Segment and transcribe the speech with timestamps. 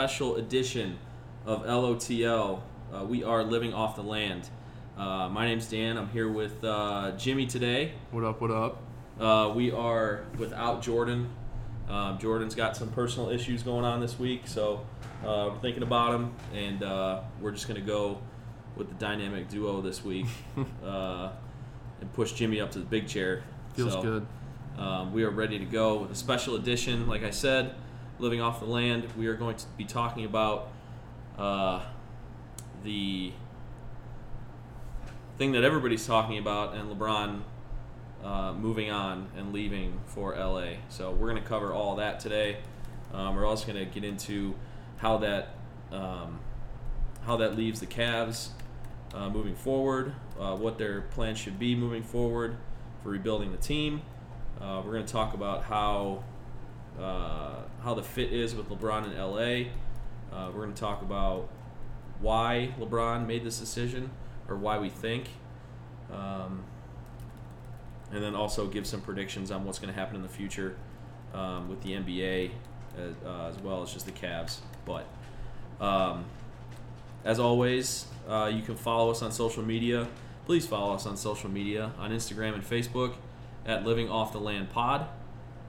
[0.00, 0.96] Special edition
[1.44, 2.62] of LOTL.
[2.90, 4.48] Uh, we are living off the land.
[4.96, 5.98] Uh, my name's Dan.
[5.98, 7.92] I'm here with uh, Jimmy today.
[8.10, 8.40] What up?
[8.40, 8.82] What up?
[9.20, 11.28] Uh, we are without Jordan.
[11.86, 14.86] Um, Jordan's got some personal issues going on this week, so
[15.22, 18.22] uh, we're thinking about him, and uh, we're just gonna go
[18.76, 20.28] with the dynamic duo this week
[20.82, 21.28] uh,
[22.00, 23.42] and push Jimmy up to the big chair.
[23.74, 24.26] Feels So, good.
[24.78, 27.06] Um, we are ready to go with a special edition.
[27.06, 27.74] Like I said,
[28.20, 29.08] living off the land.
[29.16, 30.68] We are going to be talking about
[31.38, 31.82] uh,
[32.84, 33.32] the
[35.38, 37.40] thing that everybody's talking about, and LeBron
[38.22, 40.72] uh, moving on and leaving for LA.
[40.90, 42.58] So we're going to cover all that today.
[43.12, 44.54] Um, we're also going to get into
[44.98, 45.54] how that
[45.90, 46.38] um,
[47.22, 48.50] how that leaves the Cavs
[49.14, 52.56] uh, moving forward, uh, what their plan should be moving forward
[53.02, 54.02] for rebuilding the team.
[54.60, 56.22] Uh, we're going to talk about how
[57.00, 59.70] uh, how the fit is with LeBron in LA.
[60.32, 61.48] Uh, we're going to talk about
[62.20, 64.10] why LeBron made this decision
[64.48, 65.28] or why we think.
[66.12, 66.64] Um,
[68.12, 70.76] and then also give some predictions on what's going to happen in the future
[71.32, 72.50] um, with the NBA
[72.98, 74.58] as, uh, as well as just the Cavs.
[74.84, 75.06] But
[75.80, 76.24] um,
[77.24, 80.08] as always, uh, you can follow us on social media.
[80.46, 83.14] Please follow us on social media on Instagram and Facebook
[83.64, 85.06] at Living Off the Land Pod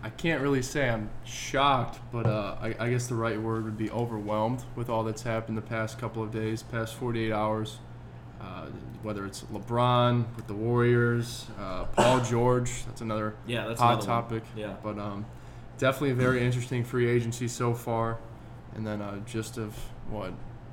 [0.00, 3.76] I can't really say I'm shocked, but uh, I, I guess the right word would
[3.76, 7.78] be overwhelmed with all that's happened the past couple of days, past 48 hours.
[8.40, 8.66] Uh,
[9.02, 13.98] whether it's LeBron with the Warriors, uh, Paul George, that's another Yeah, that's hot another
[13.98, 14.22] one.
[14.22, 14.42] topic.
[14.56, 14.74] Yeah.
[14.82, 15.24] But um,
[15.78, 18.18] definitely a very interesting free agency so far.
[18.74, 19.74] And then uh, just of
[20.10, 20.32] what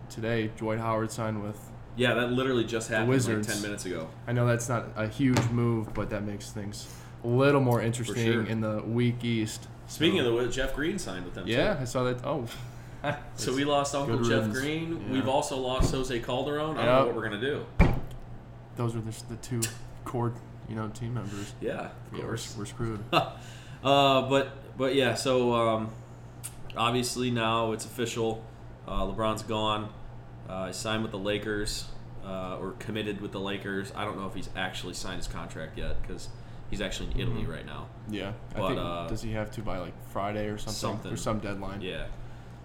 [0.09, 1.57] today, Dwight Howard signed with.
[1.95, 3.47] Yeah, that literally just happened like Wizards.
[3.47, 4.09] 10 minutes ago.
[4.27, 6.87] I know that's not a huge move, but that makes things
[7.23, 8.45] a little more interesting sure.
[8.45, 9.67] in the week East.
[9.87, 11.45] Speaking So- of the Jeff Green signed with them.
[11.45, 11.51] too.
[11.51, 12.25] yeah, I saw that.
[12.25, 12.45] Oh,
[13.35, 14.59] So we lost Uncle Good Jeff riddance.
[14.59, 15.03] Green.
[15.07, 15.13] Yeah.
[15.13, 16.77] We've also lost Jose Calderon.
[16.77, 17.05] I don't know Yep.
[17.07, 17.65] what we're gonna do.
[18.75, 19.61] those are the, the two
[20.05, 20.33] core,
[20.69, 21.53] you know, team members.
[21.61, 23.03] Yeah, of Yeah, we're, we're screwed.
[23.13, 23.31] uh,
[23.83, 25.89] but but yeah, so um,
[26.77, 28.43] obviously now it's official.
[28.87, 29.89] Uh, LeBron's gone.
[30.49, 31.85] Uh, he signed with the Lakers
[32.25, 33.91] uh, or committed with the Lakers.
[33.95, 36.29] I don't know if he's actually signed his contract yet because
[36.69, 37.49] he's actually in Italy Mhm.
[37.51, 37.87] right now.
[38.09, 40.73] Yeah, I But, think uh, does he have to by like Friday or something?
[40.73, 41.09] something.
[41.09, 41.81] There's some deadline.
[41.81, 42.05] Yeah,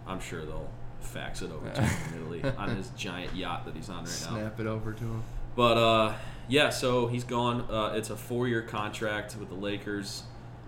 [0.07, 3.75] I'm sure they'll fax it over to him in Italy on his giant yacht that
[3.75, 4.37] he's on right now.
[4.37, 5.23] Snap it over to him.
[5.55, 6.15] But uh,
[6.49, 7.63] yeah, so he's gone.
[7.71, 10.25] Uh, it's a four-year contract with the Lakers.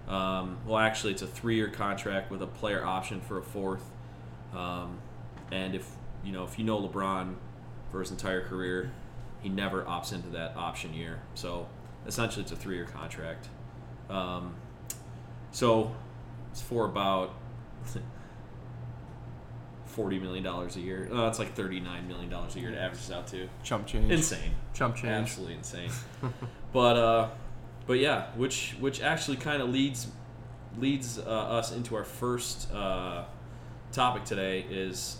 [0.08, 3.90] Um, well, actually, it's a three-year contract with a player option for a fourth.
[4.54, 4.98] Um,
[5.52, 5.90] and if
[6.24, 7.34] you know, if you know LeBron
[7.90, 8.90] for his entire career,
[9.40, 11.20] he never opts into that option year.
[11.34, 11.68] So
[12.06, 13.48] essentially, it's a three-year contract.
[14.08, 14.54] Um,
[15.52, 15.94] so
[16.50, 17.34] it's for about
[19.88, 21.08] forty million dollars a year.
[21.12, 23.48] Uh, it's like thirty-nine million dollars a year to average out to.
[23.62, 24.10] Chump change.
[24.10, 25.08] Insane Chump change.
[25.08, 25.90] absolutely insane.
[26.72, 27.28] but uh,
[27.86, 30.08] but yeah, which which actually kind of leads
[30.78, 33.24] leads uh, us into our first uh,
[33.92, 35.16] topic today is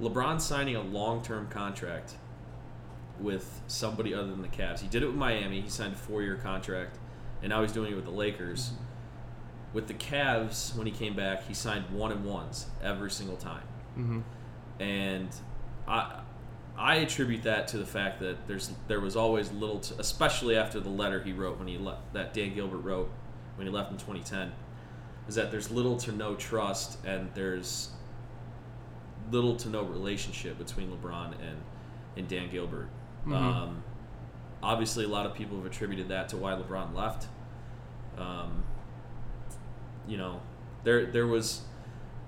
[0.00, 2.14] LeBron signing a long term contract
[3.20, 4.80] with somebody other than the Cavs.
[4.80, 5.60] He did it with Miami.
[5.60, 6.98] He signed a four year contract,
[7.42, 8.72] and now he's doing it with the Lakers.
[9.72, 13.62] With the Cavs, when he came back, he signed one and ones every single time
[13.94, 14.20] hmm
[14.78, 15.28] and
[15.86, 16.20] I
[16.78, 20.80] I attribute that to the fact that there's there was always little, to, especially after
[20.80, 23.10] the letter he wrote when he left that Dan Gilbert wrote
[23.56, 24.52] when he left in 2010,
[25.28, 27.90] is that there's little to no trust and there's
[29.30, 31.58] little to no relationship between LeBron and
[32.16, 32.88] and Dan Gilbert.
[33.26, 33.34] Mhm.
[33.34, 33.84] Um,
[34.62, 37.26] obviously, a lot of people have attributed that to why LeBron left.
[38.16, 38.62] Um,
[40.08, 40.40] you know,
[40.84, 41.62] there there was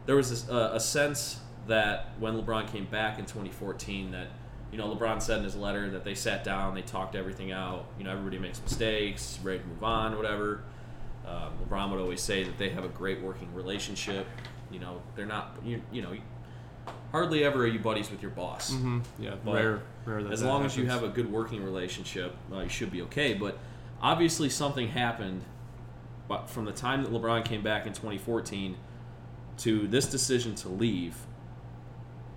[0.04, 4.28] there was this, uh, a sense that when LeBron came back in 2014 that
[4.70, 7.86] you know LeBron said in his letter that they sat down they talked everything out
[7.98, 10.62] you know everybody makes mistakes ready to move on whatever
[11.26, 14.26] Um, LeBron would always say that they have a great working relationship.
[14.72, 15.56] You know, they're not.
[15.64, 16.14] You, you know,
[17.12, 18.72] hardly ever are you buddies with your boss.
[18.72, 19.00] Mm-hmm.
[19.20, 22.34] Yeah, But rare, rare that As that long as you have a good working relationship,
[22.52, 23.34] uh, you should be okay.
[23.34, 23.58] But
[24.00, 25.44] obviously, something happened.
[26.26, 28.76] But from the time that LeBron came back in 2014
[29.58, 31.14] to this decision to leave,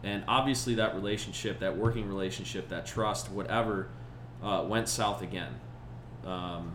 [0.05, 3.89] and obviously that relationship, that working relationship, that trust, whatever,
[4.43, 5.59] uh, went south again.
[6.23, 6.73] Um,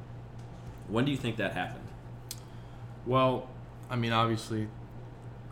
[0.89, 1.87] when do you think that happened?
[3.07, 3.49] Well,
[3.89, 4.69] I mean, obviously,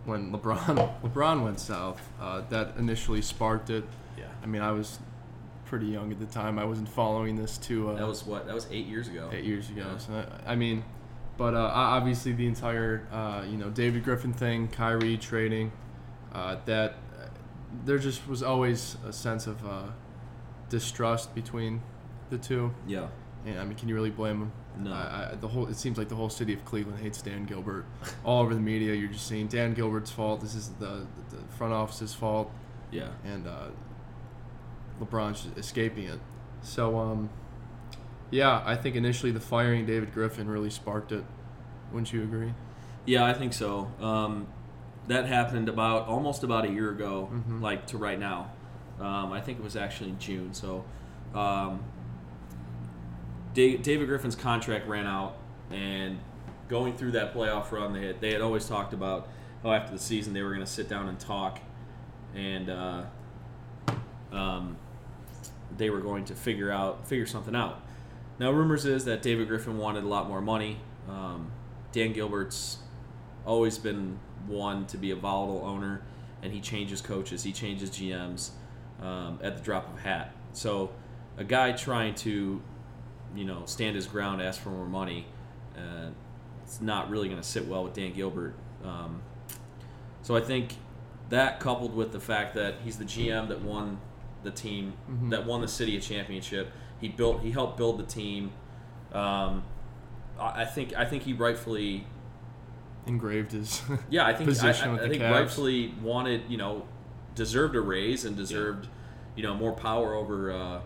[0.04, 3.84] when LeBron LeBron went south, uh, that initially sparked it.
[4.18, 4.98] Yeah, I mean, I was
[5.64, 6.58] pretty young at the time.
[6.58, 7.90] I wasn't following this too.
[7.90, 9.30] Uh, that was what that was eight years ago.
[9.32, 9.86] eight years ago.
[9.92, 9.98] Yeah.
[9.98, 10.82] So I, I mean,
[11.36, 15.70] but uh, obviously the entire uh, you know David Griffin thing, Kyrie trading,
[16.32, 16.96] uh, that
[17.84, 19.84] there just was always a sense of uh,
[20.68, 21.82] distrust between
[22.30, 22.74] the two.
[22.86, 23.08] Yeah,
[23.46, 24.52] And I mean, can you really blame him?
[24.78, 24.92] No.
[24.92, 27.84] I, I, the whole it seems like the whole city of Cleveland hates Dan Gilbert.
[28.24, 30.40] All over the media, you're just seeing Dan Gilbert's fault.
[30.40, 32.50] This is the the front office's fault,
[32.90, 33.68] yeah, and uh,
[35.00, 36.20] LeBron's escaping it.
[36.62, 37.30] So, um,
[38.30, 41.24] yeah, I think initially the firing David Griffin really sparked it.
[41.92, 42.52] Wouldn't you agree?
[43.06, 43.24] yeah.
[43.24, 43.90] I think so.
[44.00, 44.46] Um,
[45.08, 47.60] that happened about almost about a year ago, Mhm.
[47.62, 48.50] like to right now.
[49.00, 50.54] Um, I think it was actually in June.
[50.54, 50.84] So,
[51.34, 51.80] um,
[53.54, 55.34] Da- David Griffin's contract ran out,
[55.70, 56.18] and
[56.68, 59.28] going through that playoff run, they had, they had always talked about
[59.62, 61.58] how after the season they were going to sit down and talk,
[62.34, 63.02] and uh,
[64.32, 64.76] um,
[65.76, 67.80] they were going to figure out figure something out.
[68.38, 70.78] Now, rumors is that David Griffin wanted a lot more money.
[71.08, 71.50] Um,
[71.92, 72.78] Dan Gilbert's
[73.48, 76.02] always been one to be a volatile owner,
[76.42, 78.50] and he changes coaches, he changes GMs
[79.02, 80.32] um, at the drop of a hat.
[80.52, 80.90] So,
[81.36, 82.60] a guy trying to,
[83.34, 85.26] you know, stand his ground, ask for more money,
[85.76, 86.10] uh,
[86.62, 88.54] it's not really going to sit well with Dan Gilbert.
[88.84, 89.22] Um,
[90.22, 90.76] so, I think
[91.30, 93.98] that coupled with the fact that he's the GM that won
[94.42, 95.30] the team, Mhm.
[95.30, 98.52] that won the city a championship, he built, he helped build the team.
[99.12, 99.62] Um,
[100.40, 102.06] I think I think he rightfully
[103.08, 103.82] Engraved his.
[104.10, 105.30] yeah, I think I, position I, with I the think Cavs.
[105.32, 106.86] rightfully wanted, you know,
[107.34, 108.88] deserved a raise and deserved,
[109.36, 110.80] you know, more power over uh,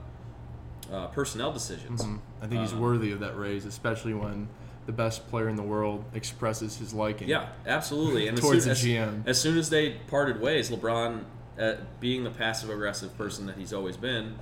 [0.93, 2.03] uh, personnel decisions.
[2.03, 2.21] Mhm.
[2.43, 4.49] I think he's Um, worthy of that raise, especially when
[4.87, 7.29] the best player in the world expresses his liking.
[7.29, 8.27] Yeah, absolutely.
[8.29, 9.21] And Towards as, the soon, GM.
[9.23, 11.25] As, as soon as they parted ways, LeBron,
[11.59, 14.35] uh, being the passive aggressive person that he's always been,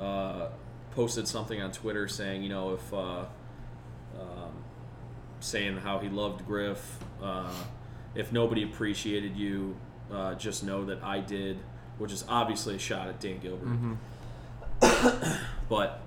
[0.00, 0.48] uh,
[0.92, 3.24] posted something on Twitter saying, you know, if uh,
[5.40, 7.52] saying how he loved Griff, uh,
[8.14, 9.76] if nobody appreciated you,
[10.12, 11.58] uh, just know that I did,
[11.98, 13.68] which is obviously a shot at Dan Gilbert.
[13.68, 13.96] Mhm.
[15.68, 16.00] But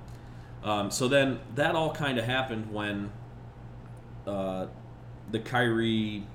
[0.63, 3.11] um, so then that all kind of happened when
[4.25, 4.67] uh,
[5.29, 6.25] the Kyrie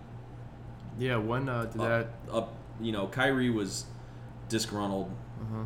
[0.99, 1.17] Yeah.
[1.17, 2.09] When uh, did uh, that?
[2.33, 3.87] up, you know, Kyrie was
[4.49, 5.11] disgruntled.
[5.41, 5.65] Uh-huh.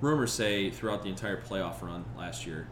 [0.00, 2.66] Rumors say throughout the entire playoff run last year,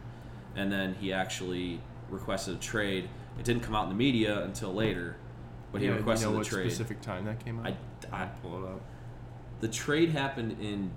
[0.55, 1.79] and then he actually
[2.09, 3.07] requested a trade.
[3.39, 5.15] It didn't come out in the media until later,
[5.71, 6.69] but he requested you know a what trade.
[6.69, 7.67] specific time that came out?
[8.11, 8.81] I, I, pull it up.
[9.61, 10.91] the trade happened in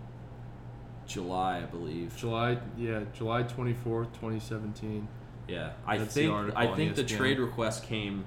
[1.06, 2.16] July, I believe.
[2.16, 5.06] July, yeah, July twenty fourth, twenty seventeen.
[5.48, 8.24] Yeah, I That's think I think the trade request came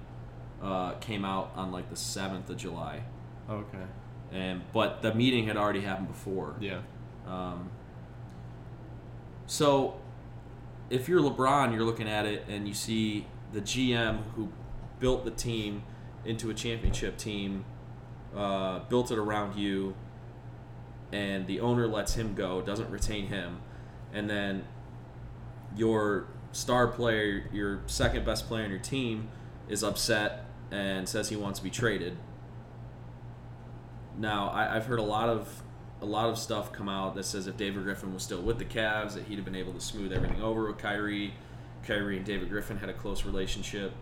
[0.62, 3.04] uh, came out on like the seventh of July,
[3.50, 3.78] Okay.
[4.32, 6.56] and but the meeting had already happened before.
[6.60, 6.80] Yeah.
[7.28, 7.70] Um,
[9.48, 10.00] so,
[10.90, 14.50] if you're LeBron, you're looking at it and you see the GM who
[15.00, 15.84] built the team
[16.26, 17.64] into a championship team,
[18.36, 19.96] uh, built it around you,
[21.14, 23.62] and the owner lets him go, doesn't retain him,
[24.14, 24.66] and then
[25.76, 29.30] your star player, your second best player on your team,
[29.70, 32.18] is upset and says he wants to be traded.
[34.18, 35.64] Now, I, I've heard a lot of
[36.02, 38.66] a lot of stuff come out that says if David Griffin was still with the
[38.66, 41.34] Cavs, that he'd have been able to smooth everything over with Kyrie.
[41.86, 43.94] Kyrie and David Griffin had a close relationship,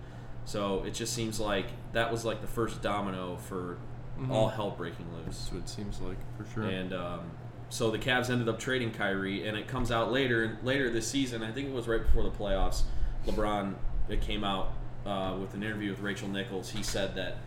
[0.45, 3.77] so it just seems like that was like the first domino for
[4.19, 4.29] Mhm.
[4.29, 5.25] all hell breaking loose.
[5.39, 6.63] That's what it seems like for sure.
[6.63, 7.21] And um,
[7.69, 11.41] so the Cavs ended up trading Kyrie, and it comes out later later this season.
[11.43, 12.83] I think it was right before the playoffs.
[13.25, 13.75] LeBron
[14.09, 14.73] it came out
[15.05, 16.69] uh, with an interview with Rachel Nichols.
[16.71, 17.37] He said that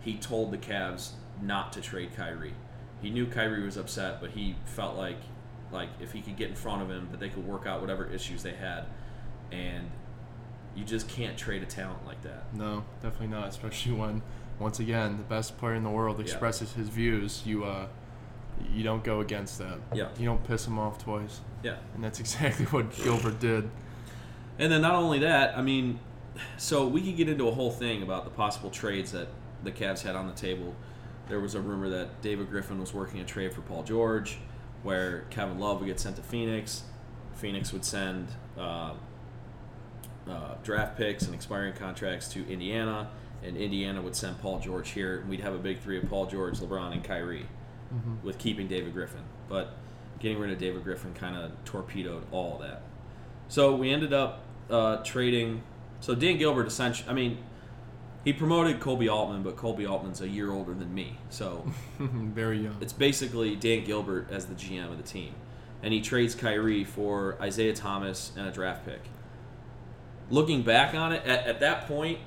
[0.00, 1.10] he told the Cavs
[1.42, 2.54] not to trade Kyrie.
[3.02, 5.18] He knew Kyrie was upset, but he felt like
[5.72, 8.06] like if he could get in front of him, that they could work out whatever
[8.06, 8.84] issues they had.
[9.52, 9.90] And
[10.74, 12.52] you just can't trade a talent like that.
[12.54, 13.48] no, definitely not.
[13.48, 14.22] Especially when,
[14.58, 16.22] once again, the best player in the world Yeah.
[16.24, 17.42] expresses his views.
[17.44, 17.86] You uh,
[18.72, 19.78] you don't go against that.
[19.92, 20.08] Yeah.
[20.18, 21.40] You don't piss him off twice.
[21.62, 21.76] Yeah.
[21.94, 23.68] And that's exactly what Gilbert did.
[24.58, 25.98] And then not only that, I mean,
[26.56, 29.28] so we could get into a whole thing about the possible trades that
[29.64, 30.74] the Cavs had on the table.
[31.28, 34.38] There was a rumor that David Griffin was working a trade for Paul George,
[34.82, 36.82] where Kevin Love would get sent to Phoenix.
[37.34, 38.92] Phoenix would send uh,
[40.28, 43.08] uh, draft picks and expiring contracts to Indiana,
[43.42, 46.26] and Indiana would send Paul George here, and we'd have a big three of Paul
[46.26, 47.46] George, LeBron, and Kyrie,
[48.22, 49.22] with keeping David Griffin.
[49.48, 49.74] But
[50.18, 52.82] getting rid of David Griffin kind of torpedoed all that.
[53.48, 54.40] So we ended up
[54.70, 55.62] uh, trading.
[56.00, 57.38] So Dan Gilbert, essentially, I mean,
[58.24, 62.76] he promoted Koby Altman, but Koby Altman's a year older than me, so Very young.
[62.80, 65.34] it's basically Dan Gilbert as the GM of the team,
[65.82, 69.02] and he trades Kyrie for Isaiah Thomas and a draft pick.
[70.30, 72.18] Looking back on it, at, at that point,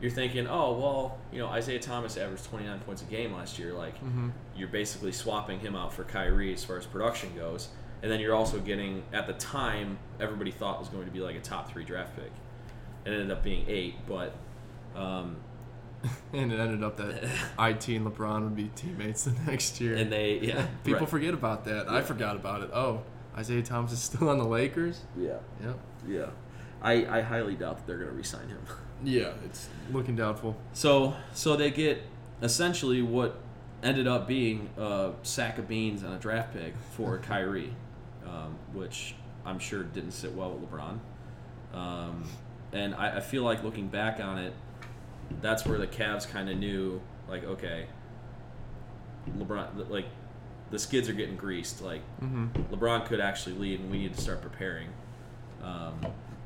[0.00, 3.72] you're thinking, oh well, you know Isaiah Thomas averaged 29 points a game last year.
[3.72, 3.94] Like
[4.56, 7.68] you're basically swapping him out for Kyrie as far as production goes,
[8.02, 11.36] and then you're also getting at the time everybody thought was going to be like
[11.36, 12.30] a top three draft pick.
[13.04, 14.34] It ended up being eight, but
[14.96, 15.36] um,
[16.32, 19.96] and it ended up that it and LeBron would be teammates the next year.
[19.96, 21.08] and they yeah People right.
[21.08, 21.88] forget about that.
[21.88, 22.70] I forgot about it.
[22.72, 23.02] Oh,
[23.36, 25.00] Isaiah Thomas is still on the Lakers.
[25.16, 25.78] yeah Yep.
[26.08, 26.26] yeah.
[26.82, 28.60] I, I highly doubt that they're going to re-sign him.
[29.04, 30.56] Yeah, it's looking doubtful.
[30.74, 32.04] So so they get
[32.40, 33.36] essentially what
[33.82, 37.74] ended up being a sack of beans and a draft pick for Kyrie,
[38.24, 41.00] um, which I'm sure didn't sit well with LeBron.
[41.74, 42.22] Um,
[42.72, 44.52] and I, I feel like looking back on it,
[45.40, 47.86] that's where the Cavs kind of knew, like, okay,
[49.36, 50.06] LeBron, like,
[50.70, 51.82] the skids are getting greased.
[51.82, 52.72] Like, Mm-hmm.
[52.72, 54.88] LeBron could actually leave, and we need to start preparing
[55.62, 55.98] um,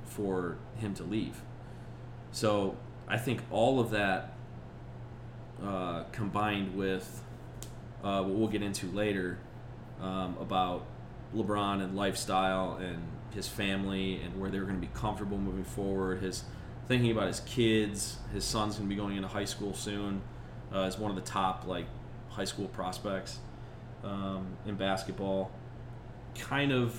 [0.07, 1.43] for him to leave.
[2.33, 2.77] So
[3.09, 4.35] I think all of that
[5.63, 7.23] uh, combined with
[8.03, 9.39] uh, what we'll get into later
[10.01, 10.87] um, about
[11.35, 13.03] LeBron and lifestyle and
[13.35, 16.23] his family and where they're going to be comfortable moving forward.
[16.23, 16.45] His
[16.87, 18.19] thinking about his kids.
[18.33, 20.23] His son's going to be going into high school soon.
[20.73, 21.87] Uh, as one of the top like
[22.29, 23.39] high school prospects
[24.05, 25.51] um, in basketball.
[26.35, 26.99] Kind of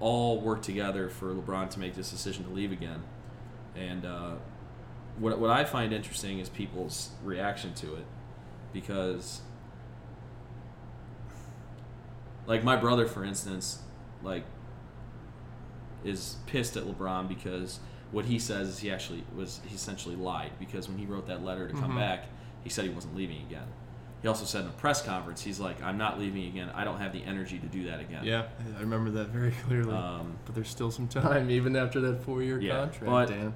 [0.00, 3.02] all work together for LeBron to make this decision to leave again.
[3.74, 4.34] And uh,
[5.18, 8.04] what, what I find interesting is people's reaction to it
[8.72, 9.40] because,
[12.46, 13.80] like, my brother, for instance,
[14.22, 14.44] like,
[16.04, 17.80] is pissed at LeBron because
[18.12, 21.44] what he says is he actually was, he essentially lied because when he wrote that
[21.44, 21.96] letter to come Mhm.
[21.98, 22.26] back,
[22.62, 23.66] he said he wasn't leaving again.
[24.26, 26.68] He also said in a press conference, he's like, I'm not leaving again.
[26.74, 28.24] I don't have the energy to do that again.
[28.24, 29.94] Yeah, I remember that very clearly.
[29.94, 33.04] Um, but there's still some time, even after that four-year Yeah, contract.
[33.06, 33.54] but- Dan.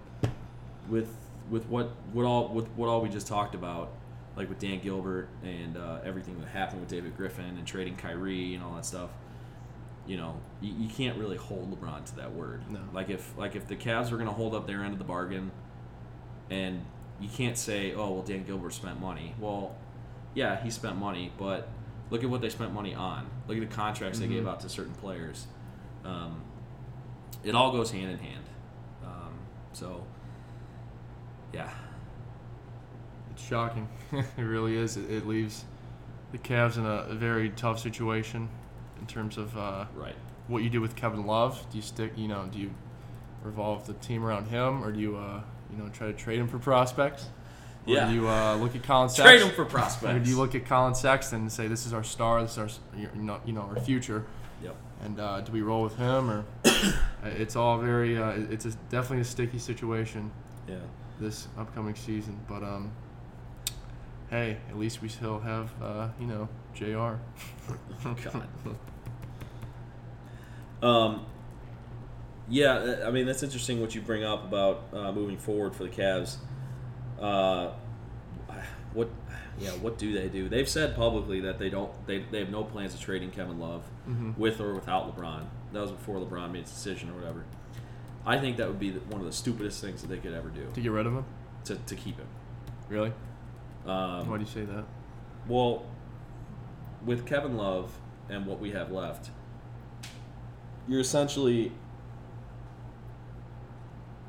[0.88, 1.12] with
[1.50, 3.90] with what what all with what all we just talked about,
[4.36, 8.54] like with Dan Gilbert and uh, everything that happened with David Griffin and trading Kyrie
[8.54, 9.10] and all that stuff,
[10.06, 12.62] you know, you, you can't really hold LeBron to that word.
[12.70, 12.78] No.
[12.94, 15.04] Like if like if the Cavs were going to hold up their end of the
[15.04, 15.50] bargain,
[16.48, 16.84] and
[17.20, 19.34] you can't say, oh well, Dan Gilbert spent money.
[19.40, 19.74] Well,
[20.34, 21.68] yeah, he spent money, but
[22.10, 23.26] look at what they spent money on.
[23.48, 24.48] Look at the contracts they gave Mhm.
[24.48, 25.46] out to certain players.
[26.04, 26.42] Um,
[27.44, 28.44] it all goes hand in hand.
[29.04, 29.32] Um,
[29.72, 30.04] so,
[31.52, 31.70] yeah,
[33.32, 33.88] It's shocking.
[34.12, 34.96] it really is.
[34.96, 35.64] It, it leaves
[36.32, 38.48] the Cavs in a, a very tough situation
[39.00, 40.14] in terms of uh, right.
[40.48, 41.64] what you do with Kevin Love.
[41.70, 42.12] Do you stick?
[42.16, 42.70] You know, do you
[43.42, 46.46] revolve the team around him, or do you, uh, you know, try to trade him
[46.48, 47.26] for prospects?
[47.86, 48.10] Yeah.
[48.10, 49.24] you uh, look at Collin Sexton?
[49.26, 50.24] Trade him for Or prospects.
[50.24, 52.68] do you look at Collin Sexton and say this is our star, this is our,
[52.98, 54.24] you know, you know, our future?
[54.62, 54.76] Yep.
[55.04, 56.92] And uh, do we roll with him, or uh,
[57.24, 58.18] it's all very?
[58.18, 60.30] Uh, it's a, definitely a sticky situation
[60.68, 60.76] Yeah.
[61.18, 62.38] this upcoming season.
[62.46, 62.92] But um,
[64.28, 67.14] hey, at least we still have uh, you know Jr.
[68.04, 68.46] God.
[70.82, 71.26] Um.
[72.48, 75.84] Yeah, uh, I mean that's interesting what you bring up about uh, moving forward for
[75.84, 76.36] the Cavs.
[77.20, 77.72] Uh,
[78.94, 79.08] what,
[79.58, 80.48] yeah, what do they do?
[80.48, 83.82] They've said publicly that they don't, they, they have no plans of trading Kevin Love
[84.08, 84.36] Mhm.
[84.38, 85.44] with or without LeBron.
[85.72, 87.44] That was before LeBron made his decision or whatever.
[88.26, 90.48] I think that would be the, one of the stupidest things that they could ever
[90.48, 91.24] do to get rid of him.
[91.64, 92.26] to, to keep him.
[92.88, 93.12] Really?
[93.86, 94.84] Um, Why do you say that?
[95.48, 95.84] Well,
[97.04, 97.92] with Kevin Love
[98.28, 99.30] and what we have left,
[100.88, 101.72] you're essentially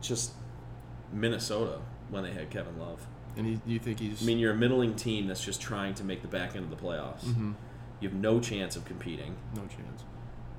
[0.02, 0.32] just
[1.12, 1.80] Minnesota
[2.12, 3.08] when they had Kevin Love.
[3.38, 4.22] And he, you think he's?
[4.22, 6.70] I mean, you're a middling team that's just trying to make the back end of
[6.70, 7.24] the playoffs.
[7.24, 7.56] Mhm.
[8.02, 9.36] You have no chance of competing.
[9.56, 10.04] no chance.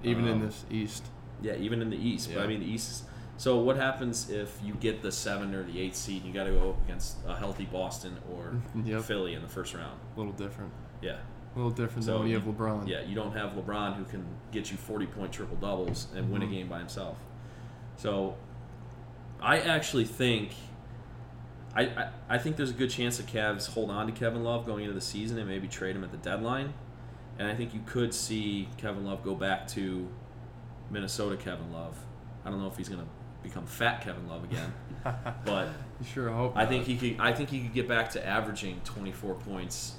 [0.03, 1.05] Even in Um, this East.
[1.43, 2.31] Yeah, even in the East.
[2.35, 2.91] But I mean, the East.
[2.91, 3.03] Is,
[3.37, 6.23] so what happens if you get the seven or the eight seed?
[6.25, 8.55] and You got to go up against a healthy Boston or
[8.85, 9.03] Yep.
[9.03, 9.99] Philly in the first round.
[10.17, 10.73] A little different.
[11.03, 11.17] Yeah.
[11.55, 12.89] A little different So than when you you- have LeBron.
[12.89, 16.41] Yeah, you don't have LeBron who can get you 40 point triple doubles and win
[16.43, 16.51] a Mhm.
[16.51, 17.19] game by himself.
[17.97, 18.37] So
[19.41, 20.53] I actually think
[21.75, 24.67] I, I, I think there's a good chance the Cavs hold on to Kevin Love
[24.67, 26.75] going into the season and maybe trade him at the deadline.
[27.39, 30.07] And I think you could see Kevin Love go back to
[30.91, 31.97] Minnesota Kevin Love.
[32.45, 33.09] I don't know if he's going to
[33.43, 34.73] become fat Kevin Love again,
[35.45, 35.69] but
[36.01, 36.57] You sure hope.
[36.57, 36.69] I not.
[36.69, 39.95] think he could I think he could get back to averaging 24 points,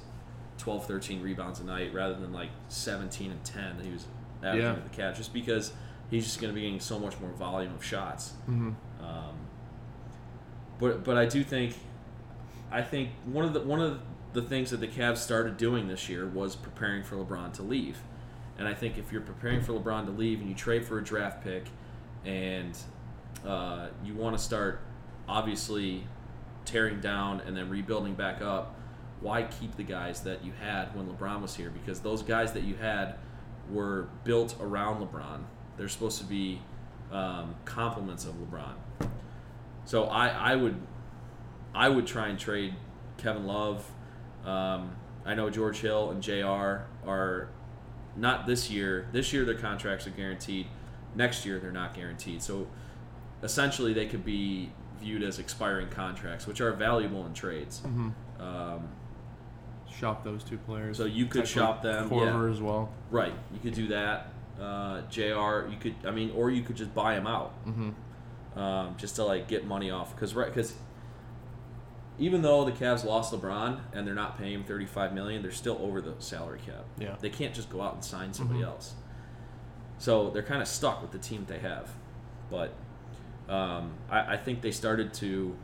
[0.60, 4.06] 12 13 rebounds a night rather than like 17 and 10 that he was
[4.44, 4.74] averaging Yeah.
[4.76, 5.74] with the Cavs just because
[6.10, 8.34] he's just going to be getting so much more volume of shots.
[8.48, 8.76] Mhm.
[9.02, 9.36] Um,
[10.84, 11.76] but but I do think,
[12.70, 14.02] I think one of the one of
[14.34, 18.00] the things that the Cavs started doing this year was preparing for LeBron to leave,
[18.58, 21.04] and I think if you're preparing for LeBron to leave and you trade for a
[21.04, 21.68] draft pick,
[22.26, 22.78] and
[23.48, 24.82] uh, you want to start
[25.26, 26.04] obviously
[26.66, 28.76] tearing down and then rebuilding back up,
[29.22, 31.70] why keep the guys that you had when LeBron was here?
[31.70, 33.16] Because those guys that you had
[33.70, 35.44] were built around LeBron.
[35.78, 36.60] They're supposed to be
[37.10, 38.74] um, complements of LeBron.
[39.86, 40.76] So I, I would
[41.76, 42.76] I would try and trade
[43.18, 43.90] Kevin Love.
[44.46, 46.84] Um, I know George Hill and Jr.
[47.08, 47.50] are
[48.16, 49.08] not this year.
[49.12, 50.68] This year their contracts are guaranteed.
[51.16, 52.42] Next year they're not guaranteed.
[52.42, 52.68] So
[53.42, 57.82] essentially they could be viewed as expiring contracts, which are valuable in trades.
[57.86, 58.14] Mhm.
[58.40, 58.88] Um,
[59.90, 60.98] shop those two players.
[60.98, 62.90] So you could shop them, Korver as well.
[63.12, 64.32] right, you could do that.
[64.60, 65.68] Uh, Jr.
[65.70, 67.54] You could, I mean, or you could just buy him out.
[67.66, 67.90] Mm-hmm.
[68.56, 70.74] Um, just to like get money off because right because
[72.20, 75.80] even though the Cavs lost LeBron and they're not paying him 35 million, they're still
[75.82, 76.86] over the salary cap.
[77.00, 77.16] Yeah.
[77.20, 78.68] They can't just go out and sign somebody Mhm.
[78.68, 78.94] else.
[79.98, 81.90] So they're kind of stuck with the team they have.
[82.52, 82.74] But
[83.50, 85.56] um, I, I think they started to.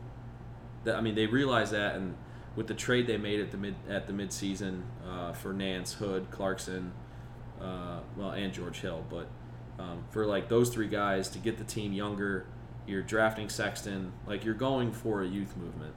[0.84, 2.16] that- I mean, they realized that, and
[2.56, 6.30] with the trade they made at the mid at the midseason uh, for Nance, Hood,
[6.32, 6.92] Clarkson,
[7.60, 9.28] uh, well, and George Hill, but
[9.78, 12.44] um, for like those three guys to get the team younger,
[12.86, 15.94] you're drafting Sexton, like you're going for a youth movement.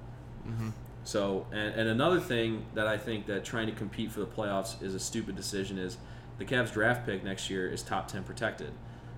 [0.47, 0.69] Mm-hmm.
[1.03, 4.81] So, and, and another thing that I think that trying to compete for the playoffs
[4.81, 5.97] is a stupid decision is
[6.37, 8.71] the Cavs draft pick next year is top 10 protected.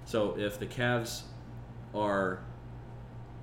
[0.06, 1.24] So if the Cavs
[1.94, 2.40] are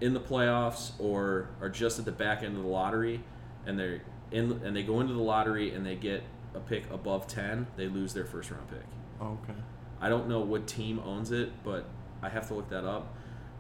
[0.01, 3.23] in the playoffs or are just at the back end of the lottery
[3.67, 7.27] and they're in and they go into the lottery and they get a pick above
[7.27, 8.85] 10, they lose their first round pick.
[9.21, 9.59] Okay.
[10.01, 11.89] I don't know what team owns it, but
[12.23, 13.15] I have to look that up.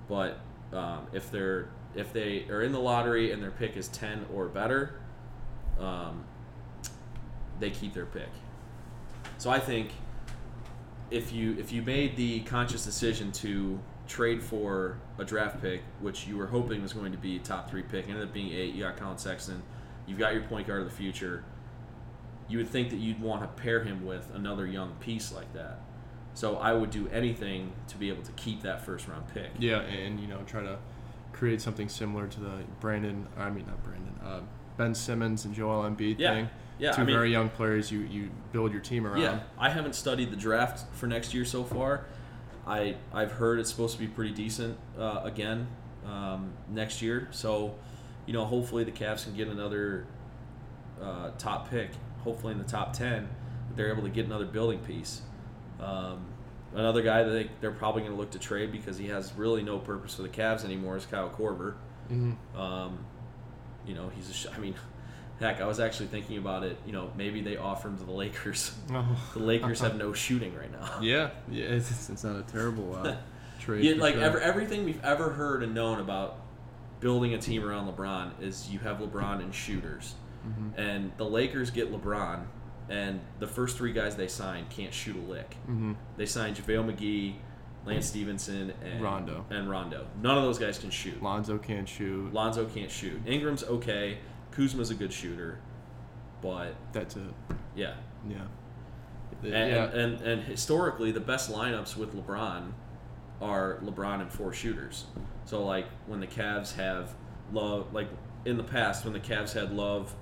[0.08, 0.40] But
[0.72, 4.46] um, if they're if they are in the lottery and their pick is ten or
[4.48, 4.94] better,
[5.78, 6.24] um,
[7.60, 8.30] they keep their pick.
[9.38, 9.90] So I think
[11.10, 16.26] if you if you made the conscious decision to trade for a draft pick, which
[16.26, 18.74] you were hoping was going to be a top three pick, ended up being eight.
[18.74, 19.62] You got Collin Sexton.
[20.06, 21.44] You've got your point guard of the future.
[22.48, 25.80] You would think that you'd want to pair him with another young piece like that.
[26.34, 29.50] So I would do anything to be able to keep that first round pick.
[29.58, 30.78] Yeah, and you know, try to
[31.32, 33.26] create something similar to the Brandon.
[33.36, 34.14] I mean, not Brandon.
[34.24, 34.40] Uh,
[34.76, 36.34] Ben Simmons and Joel Embiid Yeah.
[36.34, 36.50] thing.
[36.78, 37.92] Yeah, Two I mean, very young players.
[37.92, 39.20] You you build your team around.
[39.20, 42.06] Yeah, I haven't studied the draft for next year so far.
[42.66, 45.68] I I've heard it's supposed to be pretty decent uh, again
[46.06, 47.28] um, next year.
[47.30, 47.74] So,
[48.26, 50.06] you know, hopefully the Cavs can get another
[51.00, 51.90] uh, top pick.
[52.24, 53.28] Hopefully in the top ten,
[53.76, 55.22] they're able to get another building piece.
[55.82, 56.24] Um,
[56.74, 59.62] another guy that they, they're probably going to look to trade because he has really
[59.62, 61.74] no purpose for the Cavs anymore is Kyle Korver.
[62.08, 62.98] hmm Um,
[63.86, 64.32] you know, he's a.
[64.32, 64.74] Sh- I mean,
[65.40, 66.76] heck, I was actually thinking about it.
[66.86, 68.72] You know, maybe they offer him to the Lakers.
[68.92, 69.04] Oh.
[69.34, 70.98] The Lakers have no shooting right now.
[71.02, 71.64] Yeah, yeah.
[71.64, 73.16] It's, it's not a terrible uh,
[73.60, 73.84] trade.
[73.84, 74.22] Yeah, like sure.
[74.22, 76.36] ever, everything we've ever heard and known about
[77.00, 80.14] building a team around LeBron is you have LeBron and shooters,
[80.46, 80.72] Mhm.
[80.78, 82.44] and the Lakers get LeBron,
[82.88, 85.56] and the first three guys they sign can't shoot a lick.
[85.68, 85.96] Mhm.
[86.16, 87.34] They signed JaVale McGee,
[87.86, 89.44] Lance Stephenson, and Rondo.
[89.50, 90.06] and Rondo.
[90.20, 91.22] None of those guys can shoot.
[91.22, 92.32] Lonzo can't shoot.
[92.32, 93.20] Lonzo can't shoot.
[93.26, 94.18] Ingram's okay.
[94.52, 95.58] Kuzma's a good shooter,
[96.42, 97.22] but That's it.
[97.74, 97.94] yeah,
[98.28, 98.42] Yeah.
[99.42, 99.84] And, yeah.
[99.84, 102.72] and, and, and historically, the best lineups with LeBron
[103.40, 105.06] are LeBron and four shooters.
[105.46, 107.14] So, like, when the Cavs have
[107.52, 108.08] Love, like
[108.44, 110.14] in the past, when the Cavs had Love,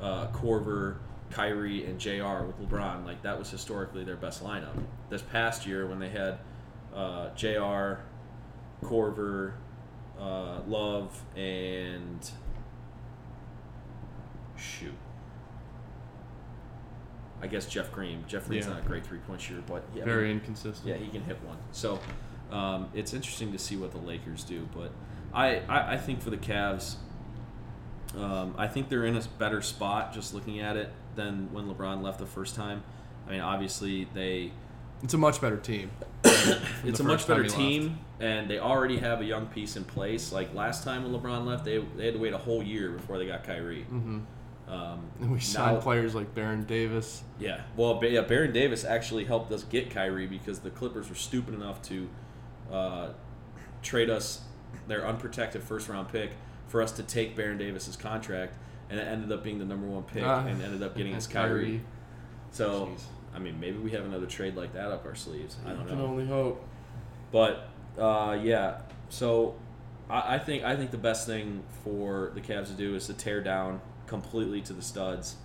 [0.00, 0.98] uh, Korver,
[1.30, 4.72] Kyrie, and JR with LeBron, like, that was historically their best lineup.
[5.10, 6.38] This past year, when they had
[6.94, 8.00] uh, JR,
[8.84, 9.52] Korver,
[10.18, 12.30] uh, Love, and
[14.56, 14.94] shoot.
[17.40, 18.24] I guess Jeff Green.
[18.26, 18.72] Jeff Green's Yeah.
[18.74, 20.88] not a great three point shooter, but yeah, I very mean, inconsistent.
[20.88, 21.56] yeah, he can hit one.
[21.70, 22.00] So
[22.50, 24.68] um, it's interesting to see what the Lakers do.
[24.74, 24.90] But
[25.32, 26.96] I, I, I think for the Cavs,
[28.16, 32.02] um, I think they're in a better spot just looking at it than when LeBron
[32.02, 32.82] left the first time.
[33.26, 34.52] I mean, obviously they
[35.02, 35.90] It's a much better team.
[36.24, 37.58] it's a much better he left.
[37.60, 40.32] team, and they already have a young piece in place.
[40.32, 43.18] Like last time when LeBron left, they, they had to wait a whole year before
[43.18, 43.86] they got Kyrie.
[43.90, 44.22] Mhm.
[44.68, 47.22] Um, And we signed now- players like Baron Davis.
[47.38, 51.54] Yeah, well, yeah, Baron Davis actually helped us get Kyrie because the Clippers were stupid
[51.54, 52.08] enough to
[52.70, 53.08] uh,
[53.82, 54.42] trade us
[54.86, 56.32] their unprotected first round pick
[56.66, 58.52] for us to take Baron Davis's contract,
[58.90, 60.44] and it ended up being the number one pick Ah.
[60.46, 61.80] and ended up getting us And Kyrie.
[62.50, 63.00] So, Jeez.
[63.34, 65.56] I mean, maybe we have another trade like that up our sleeves.
[65.66, 66.64] I don't You can only hope.
[67.30, 69.54] But uh, yeah, so
[70.08, 73.12] I, I think I think the best thing for the Cavs to do is to
[73.14, 75.36] tear down completely to the studs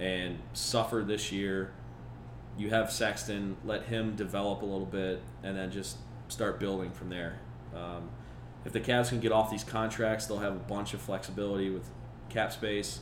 [0.00, 1.72] and suffer this year.
[2.56, 5.96] You have Sexton, let him develop a little bit, and then just
[6.28, 7.38] start building from there.
[7.74, 8.08] Um,
[8.64, 11.88] if the Cavs can get off these contracts, they'll have a bunch of flexibility with
[12.32, 13.00] cap space,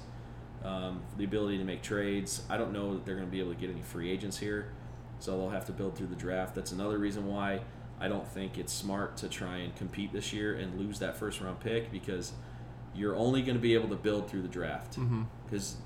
[0.64, 2.42] um, the ability to make trades.
[2.50, 4.72] I don't know that they're going to be able to get any free agents here,
[5.18, 6.54] so they'll have to build through the draft.
[6.54, 7.60] That's another reason why
[8.00, 11.40] I don't think it's smart to try and compete this year and lose that first
[11.40, 12.32] round pick because
[12.94, 14.98] you're only going to be able to build through the draft.
[15.46, 15.76] Because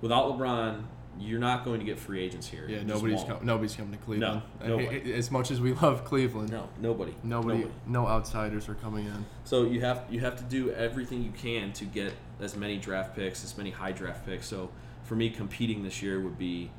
[0.00, 0.82] without LeBron,
[1.18, 2.66] you're not going to get free agents here.
[2.68, 4.42] Yeah, nobody's com- nobody's coming to Cleveland.
[4.60, 5.14] No, nobody.
[5.14, 7.14] As much as we love Cleveland, No, nobody.
[7.22, 9.24] nobody, no outsiders are coming in.
[9.44, 13.16] So you have you have to do everything you can to get as many draft
[13.16, 14.46] picks, as many high draft picks.
[14.46, 14.70] So
[15.04, 16.70] for me, competing this year would be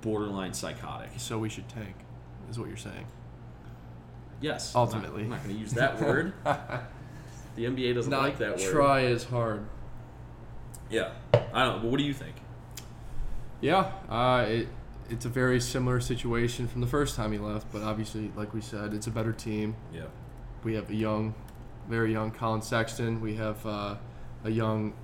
[0.00, 1.10] borderline psychotic.
[1.16, 1.94] So we should tank,
[2.50, 3.06] is what you're saying.
[4.40, 4.74] Yes.
[4.74, 5.24] Ultimately.
[5.24, 6.32] I'm not, going to use that word.
[6.44, 8.70] the NBA doesn't Not like that word.
[8.72, 9.66] try as hard.
[10.90, 11.10] Yeah.
[11.52, 11.82] I don't.
[11.82, 12.36] But what do you think?
[13.60, 14.68] Yeah, uh, it,
[15.10, 18.60] it's a very similar situation from the first time he left, but obviously, like we
[18.60, 19.74] said, it's a better team.
[19.92, 20.02] Yeah.
[20.62, 21.34] We have a young,
[21.88, 23.20] very young Collin Sexton.
[23.20, 23.96] We have uh,
[24.44, 24.94] a young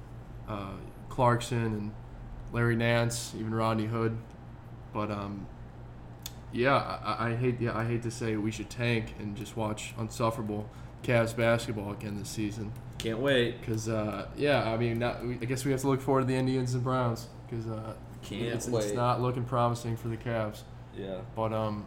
[0.49, 0.75] uh,
[1.09, 1.93] Clarkson and
[2.53, 4.17] Larry Nance, even Rodney Hood.
[4.93, 5.47] But um,
[6.53, 9.95] yeah, I, I hate yeah I hate to say we should tank and just watch
[9.99, 10.69] unsufferable
[11.03, 12.73] Cavs basketball again this season.
[12.99, 13.61] Can't wait.
[13.61, 16.35] Because uh, yeah, I mean, not, I guess we have to look forward to the
[16.37, 18.85] Indians and Browns because uh, Can't it's, wait.
[18.85, 20.63] it's not looking promising for the Cavs.
[20.97, 21.19] Yeah.
[21.37, 21.87] But um,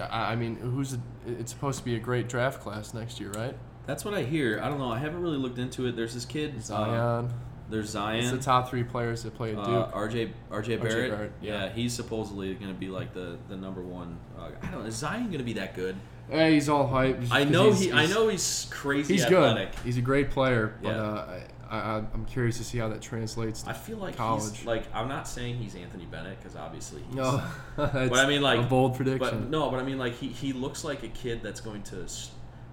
[0.00, 3.30] I, I mean, who's the, it's supposed to be a great draft class next year,
[3.30, 3.56] right?
[3.88, 4.60] That's what I hear.
[4.62, 4.92] I don't know.
[4.92, 5.96] I haven't really looked into it.
[5.96, 6.54] There's this kid.
[6.58, 7.30] uh, Zion.
[7.70, 8.36] there's it's Zion.
[8.36, 9.66] the top three players that play at Duke.
[9.66, 11.10] Uh, RJ RJ Barrett.
[11.10, 11.64] Barrett, yeah.
[11.64, 11.68] yeah.
[11.72, 14.18] he's supposedly going to be like the the number one.
[14.38, 14.82] Uh, I don't.
[14.82, 15.96] Know, is Zion going to be that good?
[16.30, 17.18] hey, he's all hype.
[17.30, 17.92] I know he's- he.
[17.92, 19.72] I know he's crazy He's athletic.
[19.74, 19.80] good.
[19.84, 21.02] He's a great player, but Yeah.
[21.02, 23.62] uh, I, I, I'm curious to see how that translates.
[23.62, 24.56] To I feel like college.
[24.58, 24.84] he's like.
[24.94, 27.02] I'm not saying he's Anthony Bennett because obviously.
[27.06, 27.42] He's, no,
[27.76, 29.50] But I mean, like, a bold But prediction.
[29.50, 32.06] no, but I mean, like he, he looks like a kid that's going to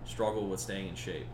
[0.05, 1.27] struggle with staying in shape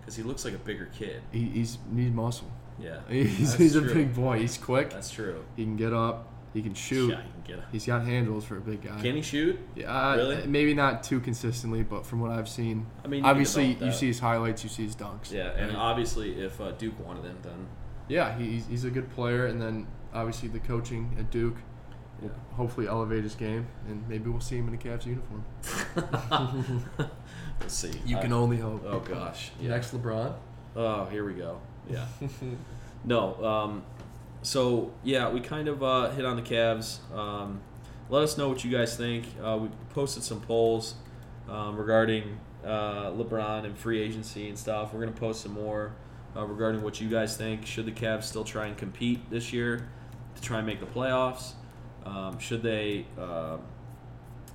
[0.00, 1.22] because he looks like a bigger kid.
[1.32, 2.50] he, he's needs muscle.
[2.78, 4.40] Yeah, He's, he's a big boy.
[4.40, 4.90] He's quick.
[4.90, 5.44] That's true.
[5.56, 6.28] He can get up.
[6.52, 7.10] He can shoot.
[7.10, 7.58] Yeah, he can get.
[7.58, 9.00] A, He's got handles for a big guy.
[9.00, 9.58] can he shoot?
[9.76, 10.46] Yeah, uh, Really?
[10.46, 14.08] maybe not too consistently, but from what I've seen, I mean, you obviously you see
[14.08, 15.30] his highlights, you see his dunks.
[15.32, 15.76] Yeah, and Right?
[15.78, 17.66] obviously, if uh, Duke wanted him, then
[18.08, 21.56] yeah, he's, he's a good player, and then obviously the coaching at Duke
[22.20, 22.34] will Yeah.
[22.56, 25.44] hopefully elevate his game, and maybe we'll see him in a Cavs uniform.
[27.60, 27.92] we'll see.
[28.04, 28.82] You I- can only hope.
[28.86, 29.50] Oh gosh.
[29.60, 29.70] Yeah.
[29.70, 30.34] Next, LeBron.
[30.76, 31.60] Oh, here we go.
[31.88, 32.06] Yeah.
[33.04, 33.44] no.
[33.44, 33.82] Um,
[34.42, 36.98] so yeah, we kind of uh, hit on the Cavs.
[37.14, 37.60] Um,
[38.10, 39.24] let us know what you guys think.
[39.42, 40.94] Uh, we posted some polls
[41.48, 44.92] um, regarding uh, LeBron and free agency and stuff.
[44.92, 45.94] We're gonna post some more
[46.36, 47.64] uh, regarding what you guys think.
[47.66, 49.88] Should the Cavs still try and compete this year
[50.36, 51.52] to try and make the playoffs?
[52.04, 53.56] Um, should they uh,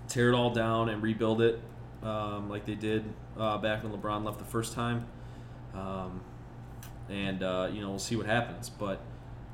[0.07, 1.59] tear it all down and rebuild it
[2.03, 3.03] um, like they did
[3.37, 5.05] uh, back when LeBron left the first time?
[5.73, 6.21] Um,
[7.09, 8.69] and uh, you know we'll see what happens.
[8.69, 9.01] But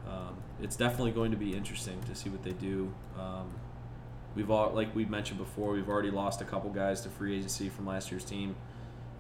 [0.08, 2.94] um, it's definitely going to be interesting to see what they do.
[3.20, 3.52] Um,
[4.36, 7.70] we've all, like we mentioned before, we've already lost a couple guys to free agency
[7.70, 8.56] from last year's team.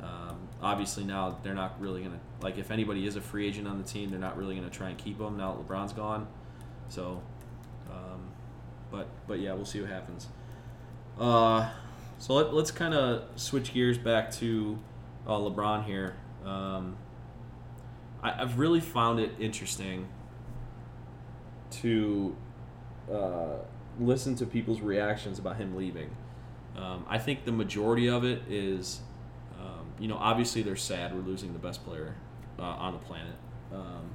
[0.04, 3.78] Um, obviously now they're not really gonna like if anybody is a free agent on
[3.82, 6.28] the team, they're not really gonna try and keep them now that LeBron's gone.
[6.90, 7.22] So,
[7.90, 8.30] um,
[8.92, 10.28] but but yeah, we'll see what happens.
[11.20, 11.70] Uh,
[12.18, 14.80] so let, let's kind of switch gears back to
[15.28, 16.16] uh, LeBron here.
[16.46, 16.98] Um,
[18.24, 20.08] I, I've really found it interesting
[21.82, 22.36] to
[23.12, 23.58] uh,
[24.00, 26.10] listen to people's reactions about him leaving.
[26.78, 29.02] Um, I think the majority of it is,
[29.60, 32.16] um, you know, obviously they're sad we're losing the best player
[32.60, 33.36] uh, on the planet
[33.74, 34.10] um,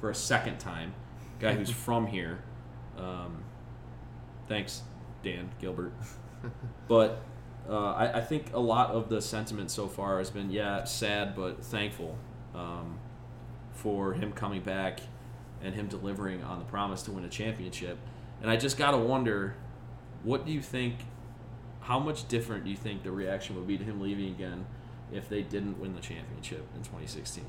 [0.00, 0.94] for a second time,
[1.38, 2.42] guy who's from here.
[2.96, 3.44] Um,
[4.48, 4.82] thanks,
[5.22, 5.92] Dan Gilbert.
[6.88, 7.22] But
[7.68, 11.34] uh, I, I think a lot of the sentiment so far has been, yeah, sad
[11.34, 12.18] but thankful
[12.54, 12.98] um,
[13.72, 15.00] for him coming back
[15.62, 17.98] and him delivering on the promise to win a championship.
[18.40, 19.54] And I just gotta wonder,
[20.24, 20.96] what do you think
[21.82, 24.66] how much different do you think the reaction would be to him leaving again
[25.12, 27.44] if they didn't win the championship in 2016?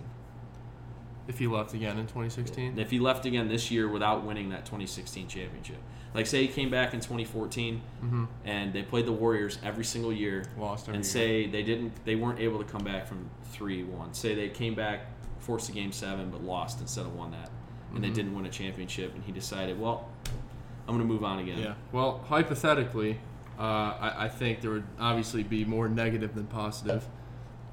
[1.27, 4.65] If he left again in 2016, If he left again this year without winning that
[4.65, 5.77] 2016 championship,
[6.13, 8.25] like say he came back in 2014 mm-hmm.
[8.45, 11.03] and they played the Warriors every single year, lost and year.
[11.03, 14.13] say they didn't, they weren't able to come back from three one.
[14.13, 15.05] Say they came back,
[15.39, 17.49] forced a game seven, but lost instead of won that,
[17.95, 18.13] and they Mhm.
[18.15, 20.09] didn't win a championship, and he decided, well,
[20.87, 21.57] I'm gonna move on again.
[21.59, 21.73] Yeah.
[21.93, 23.19] Well, hypothetically,
[23.57, 27.07] uh, I, I think there would obviously be more negative than positive,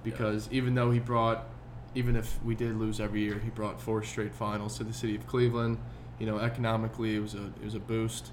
[0.04, 1.46] because even though he brought,
[1.94, 5.16] even if we did lose every year, he brought four straight finals to the city
[5.16, 5.78] of Cleveland.
[6.18, 8.30] You know, economically, it was a it was a boost.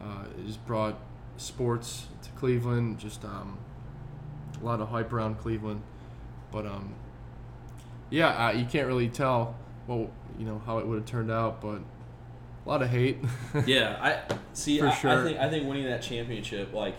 [0.00, 0.98] Uh, it just brought
[1.36, 2.98] sports to Cleveland.
[2.98, 3.58] Just um,
[4.60, 5.82] a lot of hype around Cleveland,
[6.50, 6.94] but um,
[8.10, 9.56] yeah, uh, you can't really tell
[9.86, 11.80] well, you know, how it would have turned out, but
[12.64, 13.18] a lot of hate.
[13.66, 14.78] yeah, I see.
[14.78, 16.96] For I, I think I think winning that championship, like,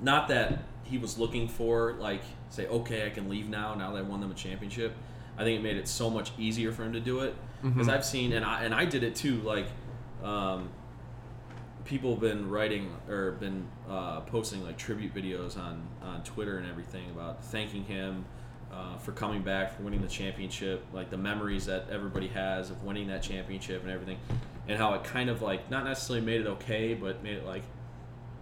[0.00, 3.74] not that he was looking for, like, say, okay, I can leave now.
[3.74, 4.92] Now that I won them a championship,
[5.36, 7.34] I think it made it so much easier for him to do it.
[7.62, 7.92] Because Mhm.
[7.92, 9.40] I've seen, and I and I did it too.
[9.40, 9.66] Like,
[10.22, 10.68] um,
[11.84, 16.68] people have been writing or been uh, posting like tribute videos on on Twitter and
[16.68, 18.24] everything about thanking him.
[18.72, 22.82] Uh, for coming back, for winning the championship, like the memories that everybody has of
[22.82, 24.18] winning that championship and everything,
[24.68, 27.62] and how it kind of like not necessarily made it okay, but made it like,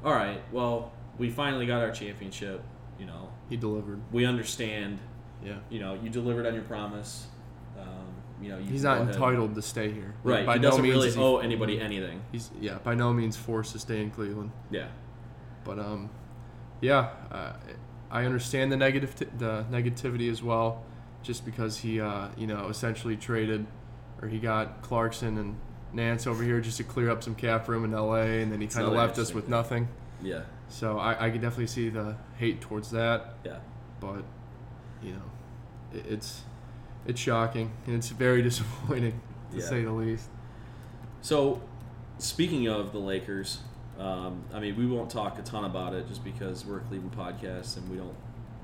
[0.02, 2.62] all right, well, we finally got our championship.
[2.98, 4.00] You know, he delivered.
[4.12, 4.98] we understand.
[5.44, 5.56] Yeah.
[5.68, 7.26] You know, you delivered on your promise.
[7.78, 7.86] Um,
[8.40, 10.14] you know, you He's not go ahead- entitled to stay here.
[10.22, 10.46] Right.
[10.46, 12.22] By he no doesn't means really is he- owe anybody anything.
[12.32, 14.52] He's yeah, by no means forced to stay in Cleveland.
[14.70, 14.86] Yeah.
[15.64, 16.10] But um,
[16.80, 17.52] yeah, uh,
[18.10, 20.84] I understand the negative t- the negativity as well,
[21.22, 23.66] just because he uh, you know essentially traded,
[24.22, 25.56] or he got Clarkson and
[25.92, 28.40] Nance over here just to clear up some cap room in L.A.
[28.42, 29.88] and then he kind of left us with nothing.
[30.24, 30.42] Yeah.
[30.68, 33.34] So I, I could definitely see the hate towards that.
[33.44, 33.58] Yeah.
[34.00, 34.24] But
[35.02, 35.30] you know,
[35.92, 36.42] it, it's
[37.06, 39.20] it's shocking and it's very disappointing
[39.52, 39.64] to Yeah.
[39.64, 40.28] say the least.
[41.20, 41.62] So,
[42.18, 43.58] speaking of the Lakers,
[43.98, 47.16] um, I mean, we won't talk a ton about it just because we're a Cleveland
[47.16, 48.16] podcast and we don't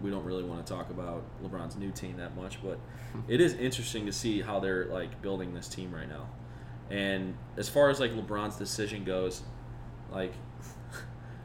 [0.02, 2.62] we don't really want to talk about LeBron's new team that much.
[2.62, 2.78] But
[3.28, 6.26] it is interesting to see how they're like building this team right now.
[6.90, 9.42] And as far as like LeBron's decision goes,
[10.10, 10.32] like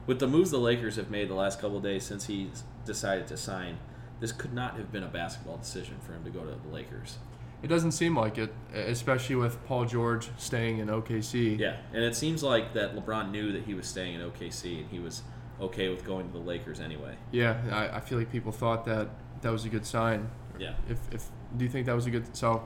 [0.08, 2.50] with the moves the Lakers have made the last couple days since he
[2.86, 3.80] decided to sign,
[4.20, 7.18] this could not have been a basketball decision for him to go to the Lakers.
[7.64, 11.58] It doesn't seem like it, especially with Paul George staying in OKC.
[11.58, 14.90] Yeah, and it seems like that LeBron knew that he was staying in OKC and
[14.90, 15.24] he was
[15.60, 17.16] okay with going to the Lakers anyway.
[17.32, 19.10] Yeah, I, I feel like people thought that
[19.42, 20.30] that was a good sign.
[20.60, 20.74] Yeah.
[20.90, 22.64] If, if do you think that was a good so?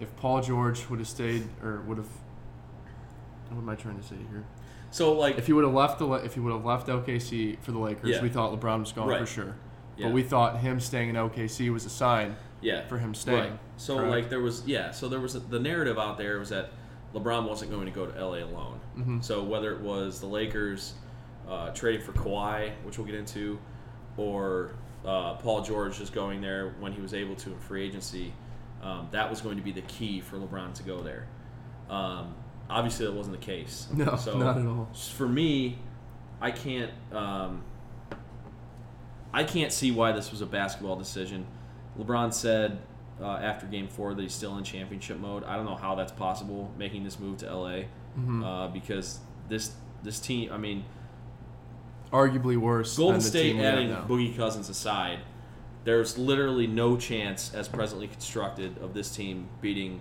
[0.00, 2.08] If Paul George would have stayed or would have,
[3.50, 4.44] what am I trying to say here?
[4.90, 7.72] So like, If he would have left the if he would have left OKC for
[7.72, 8.22] the Lakers, Yeah.
[8.22, 9.20] we thought LeBron was gone Right.
[9.20, 9.54] for sure.
[9.96, 13.38] yeah, But we thought him staying in OKC was a sign yeah, for him staying.
[13.52, 13.58] right.
[13.76, 14.10] So correct?
[14.10, 16.70] like there was yeah, so there was a, the narrative out there was that
[17.14, 18.80] LeBron wasn't going to go to LA alone.
[18.98, 19.22] Mhm.
[19.24, 20.94] So whether it was the Lakers
[21.48, 23.58] uh, trading for Kawhi, which we'll get into,
[24.16, 24.70] or
[25.04, 28.32] uh, Paul George just going there when he was able to in free agency,
[28.82, 31.26] um, that was going to be the key for LeBron to go there.
[31.88, 32.34] Um,
[32.70, 33.86] obviously, that wasn't the case.
[33.92, 34.88] No, so not at all.
[35.16, 35.78] For me,
[36.40, 36.90] I can't.
[37.12, 37.62] Um,
[39.32, 41.46] I can't see why this was a basketball decision.
[41.98, 42.78] LeBron said
[43.20, 45.44] uh, after Game Four that he's still in championship mode.
[45.44, 47.82] I don't know how that's possible, making this move to LA,
[48.18, 48.44] Mhm.
[48.44, 50.50] uh, because this this team.
[50.52, 50.84] I mean,
[52.12, 52.96] Arguably worse.
[52.96, 53.90] Golden than the State adding.
[54.08, 55.20] Boogie Cousins aside,
[55.84, 60.00] there's literally no chance, as presently constructed, of this team beating.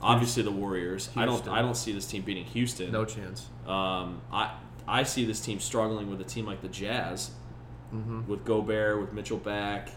[0.00, 1.10] Obviously, the Warriors.
[1.16, 1.46] I don't.
[1.48, 2.92] I don't see this team beating Houston.
[2.92, 3.46] No chance.
[3.66, 4.54] Um, I
[4.86, 7.30] I see this team struggling with a team like the Jazz,
[7.90, 9.90] hmm with Gobert, with Mitchell back,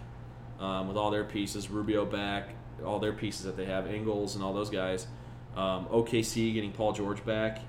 [0.60, 2.50] um, with all their pieces, Rubio back,
[2.86, 5.08] all their pieces that they have, Ingles and all those guys.
[5.56, 7.60] Um, OKC getting Paul George back,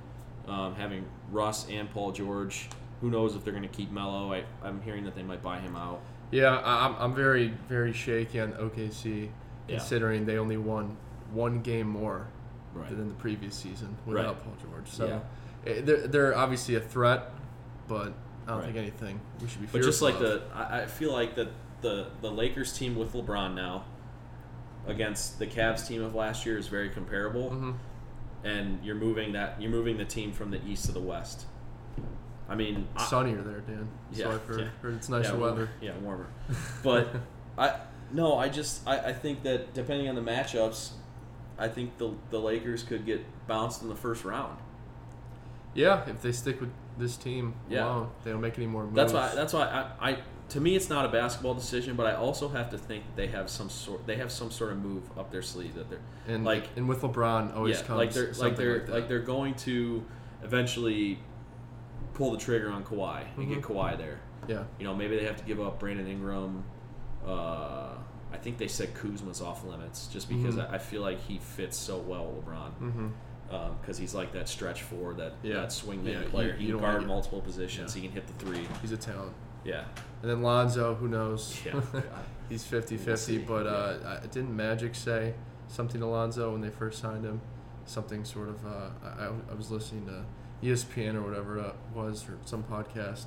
[0.48, 2.68] um, having Russ and Paul George.
[3.00, 4.32] Who knows if they're going to keep Melo?
[4.32, 6.00] I, I'm hearing that they might buy him out.
[6.30, 9.28] Yeah, I'm, I'm very, very shaky on OKC,
[9.68, 9.76] Yeah.
[9.78, 10.96] considering they only won
[11.32, 12.26] one game more
[12.74, 12.88] Right.
[12.88, 14.44] than the previous season without Right.
[14.44, 14.88] Paul George.
[14.88, 15.70] So Yeah.
[15.72, 17.30] eh, they're, they're obviously a threat,
[17.88, 18.12] but
[18.46, 18.64] I don't Right.
[18.66, 20.20] think anything we should be But just like of.
[20.20, 21.48] the, I, I feel like that
[21.82, 23.84] the the Lakers team with LeBron now
[24.86, 27.50] against the Cavs team of last year is very comparable.
[27.50, 27.74] Mhm.
[28.44, 31.46] and you're moving that you're moving the team from the east to the west.
[32.48, 33.88] I mean, I, sunnier there, Dan.
[34.12, 34.68] Yeah, for, yeah.
[34.80, 35.68] for it's nicer yeah, war- weather.
[35.80, 36.26] Yeah, warmer.
[36.82, 37.08] But
[37.56, 37.76] I
[38.12, 40.90] no, I just I, I think that depending on the matchups,
[41.58, 44.58] I think the the Lakers could get bounced in the first round.
[45.74, 47.86] Yeah, if they stick with this team Yeah.
[47.86, 48.10] alone.
[48.24, 48.94] They don't make any more moves.
[48.96, 49.34] That's why.
[49.34, 49.66] That's why
[50.00, 50.18] I, I.
[50.50, 53.48] To me, it's not a basketball decision, but I also have to think they have
[53.48, 54.06] some sort.
[54.06, 57.00] They have some sort of move up their sleeve that they're and like- and with
[57.00, 60.04] LeBron always yeah, comes like they're like they're like, like, they're going to
[60.42, 61.18] eventually
[62.12, 63.64] pull the trigger on Kawhi and get Mhm.
[63.64, 64.20] Kawhi there.
[64.46, 64.64] yeah.
[64.78, 66.64] You know, maybe they have to give up Brandon Ingram.
[67.26, 67.94] Uh,
[68.32, 70.70] I think they said Kuzma's off limits just because Mhm.
[70.70, 73.08] I, I feel like he fits so well with LeBron Mm-hmm.
[73.80, 75.54] because he's like that stretch forward, that Yeah.
[75.56, 76.54] that swingman Yeah, player.
[76.54, 77.94] he don't can guard get- multiple positions.
[77.94, 78.02] Yeah.
[78.02, 78.66] He can hit the three.
[78.80, 79.34] He's a talent.
[79.64, 79.84] Yeah.
[80.22, 81.60] And then Lonzo, who knows?
[81.64, 81.80] Yeah.
[82.48, 83.38] He's 50 We'll 50.
[83.38, 85.34] But uh, I- didn't Magic say
[85.68, 87.40] something to Lonzo when they first signed him?
[87.84, 88.64] Something sort of.
[88.66, 90.24] Uh, I, I was listening to
[90.66, 93.24] ESPN or whatever it was, or some podcast.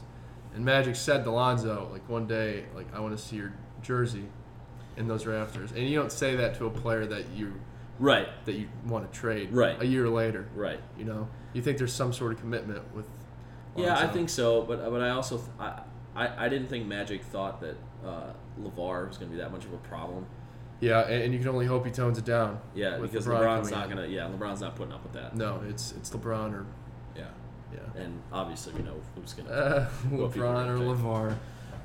[0.53, 4.25] And Magic said to Lonzo, like, one day, like, I want to see your jersey
[4.97, 5.71] in those rafters.
[5.71, 7.53] And you don't say that to a player that you
[7.99, 8.27] Right.
[8.45, 9.81] that you want to trade Right.
[9.81, 10.47] a year later.
[10.55, 10.79] Right.
[10.97, 13.07] You know, you think there's some sort of commitment with.
[13.77, 15.81] Yeah, I think so, but but I also th- I,
[16.15, 18.31] I I didn't think Magic thought that uh,
[18.61, 20.25] LaVar was going to be that much of a problem.
[20.81, 22.59] Yeah, and, and you can only hope he tones it down.
[22.73, 23.97] Yeah, because LeBron LeBron's not in.
[23.97, 24.07] to.
[24.07, 25.35] Yeah, LeBron's not putting up with that.
[25.35, 26.65] No, it's it's LeBron or
[27.17, 27.23] Yeah,
[27.73, 29.53] yeah, and obviously we know who's going to.
[29.53, 31.35] uh, LeBron or LaVar.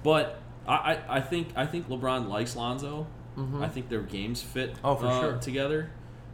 [0.02, 3.06] But I, I, I think I think LeBron likes Lonzo.
[3.36, 3.62] Mhm.
[3.62, 5.36] I think their games fit Oh, for uh, sure.
[5.38, 5.90] together.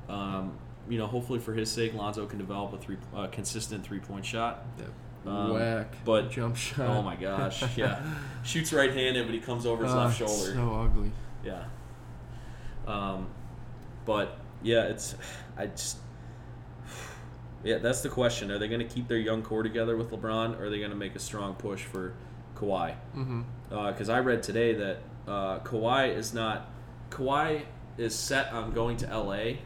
[0.09, 0.53] Um,
[0.89, 4.25] you know, hopefully for his sake, Lonzo can develop a three uh, consistent three point
[4.25, 4.65] shot.
[5.27, 6.89] Um, Whack, but- jump shot.
[6.89, 8.01] Oh my gosh, yeah,
[8.45, 10.55] shoots right handed, but he comes over his Ah, left shoulder.
[10.55, 11.11] So ugly.
[11.45, 11.65] Yeah.
[12.87, 13.27] Um,
[14.05, 15.17] but yeah, it's
[15.57, 15.99] I just
[17.65, 18.51] yeah, that's the question.
[18.53, 20.91] Are they going to keep their young core together with LeBron, or are they going
[20.91, 22.15] to make a strong push for
[22.57, 22.95] Kawhi?
[23.17, 23.43] Mm-hmm.
[23.69, 26.71] Because I read today that uh, Kawhi is not
[27.11, 27.63] Kawhi
[27.99, 29.59] is set on going to LA,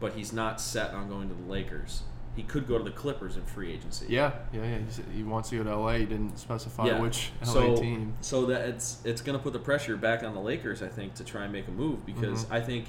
[0.00, 2.02] but he's not set on going to the Lakers.
[2.34, 4.06] He could go to the Clippers in free agency.
[4.10, 4.78] Yeah, yeah, yeah.
[5.10, 5.92] He, he wants to go to LA.
[5.94, 7.00] He didn't specify Yeah.
[7.00, 8.14] which LA so, team.
[8.20, 11.14] So that it's it's going to put the pressure back on the Lakers, I think,
[11.14, 12.52] to try and make a move because Mhm.
[12.52, 12.86] I think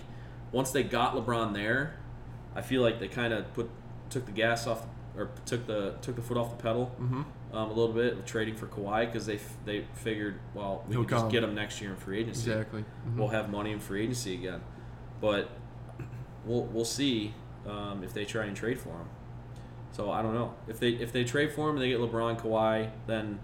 [0.51, 1.95] once they got LeBron there,
[2.55, 3.69] I feel like they kind of put
[4.09, 4.85] took the gas off
[5.17, 7.21] or took the took the foot off the pedal Mm-hmm.
[7.55, 11.03] um, a little bit trading for Kawhi because they f- they figured well we He'll
[11.05, 12.51] can just get him next year in free agency.
[12.51, 12.85] Exactly.
[13.07, 13.15] Mhm.
[13.17, 14.61] We'll have money in free agency again,
[15.21, 15.49] but
[16.45, 17.33] we'll we'll see
[17.67, 19.07] um, if they try and trade for him.
[19.91, 22.39] So I don't know if they if they trade for him and they get LeBron,
[22.39, 23.39] Kawhi, then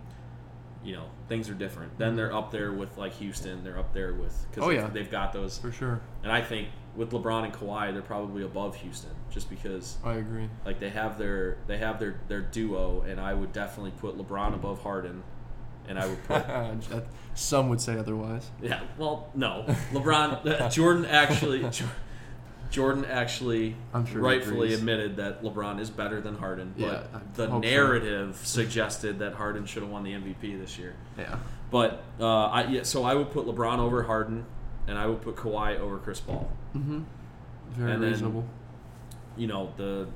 [0.83, 1.97] you know things are different.
[1.97, 3.63] Then they're up there with like Houston.
[3.63, 4.87] They're up there with because Oh, yeah.
[4.87, 5.57] they've got those.
[5.57, 6.01] For sure.
[6.21, 10.47] And I think with LeBron and Kawhi, they're probably above Houston just because I agree.
[10.65, 14.53] like they have their they have their their duo, and I would definitely put LeBron
[14.53, 15.23] above Harden,
[15.87, 16.45] and I would put
[17.35, 18.51] Some would say otherwise.
[18.61, 19.65] Yeah, well, no.
[19.91, 21.67] LeBron, Jordan actually,
[22.69, 26.73] Jordan actually I'm sure rightfully admitted that LeBron is better than Harden.
[26.77, 27.69] But Yeah, the hope so.
[27.69, 30.93] narrative suggested that Harden should have won the MVP this year.
[31.17, 31.37] Yeah.
[31.71, 34.45] But uh, I yeah, so I would put LeBron over Harden,
[34.87, 36.51] and I would put Kawhi over Chris Paul.
[36.75, 37.01] Mm-hmm.
[37.71, 38.45] Very And then- reasonable.
[39.35, 40.07] You know the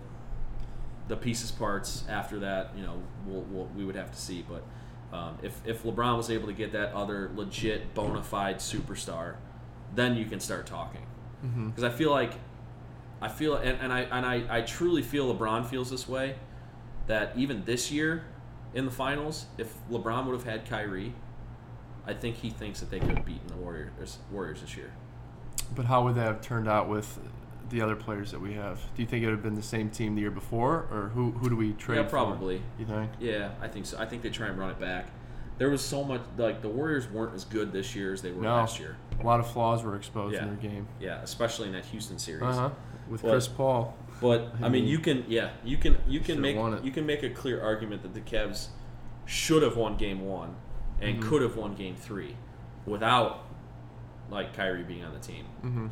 [1.08, 2.71] the pieces parts after that.
[2.75, 4.63] You know we'll, we'll, we would have to see, but.
[5.13, 9.36] Um, if, if LeBron was able to get that other legit bona fide superstar,
[9.95, 11.06] then you can start talking.
[11.45, 11.69] Mm-hmm.
[11.69, 12.34] because I feel like
[13.21, 16.35] I feel and, and I and I, I truly feel LeBron feels this way
[17.06, 18.25] that even this year
[18.73, 21.13] in the finals, if LeBron would have had Kyrie,
[22.08, 24.91] I think he thinks that they could have beaten the Warriors Warriors this year.
[25.75, 27.19] But how would that have turned out with
[27.69, 28.79] the other players that we have?
[28.95, 31.31] Do you think it would have been the same team the year before, or who
[31.31, 31.97] who do we trade?
[31.97, 32.10] yeah, for?
[32.10, 32.62] probably.
[32.79, 33.12] You think?
[33.19, 33.97] Yeah, I think so.
[33.99, 35.08] I think they try and run it back.
[35.58, 38.43] There was so much like the Warriors weren't as good this year as they were
[38.43, 38.55] No.
[38.55, 38.95] last year.
[39.19, 40.43] A lot of flaws were exposed Yeah.
[40.43, 40.87] in their game.
[40.99, 42.43] Yeah, especially in that Houston series.
[42.43, 42.69] Uh huh.
[43.10, 43.95] With But- Chris Paul.
[44.21, 46.41] But I mean, mean, you can yeah, you can you can should've
[46.73, 48.67] make you can make a clear argument that the Cavs
[49.25, 50.55] should have won Game One
[51.02, 51.27] and Mhm.
[51.27, 52.35] could have won Game Three
[52.85, 53.43] without
[54.29, 55.45] like Kyrie being on the team.
[55.63, 55.87] Mm-hmm.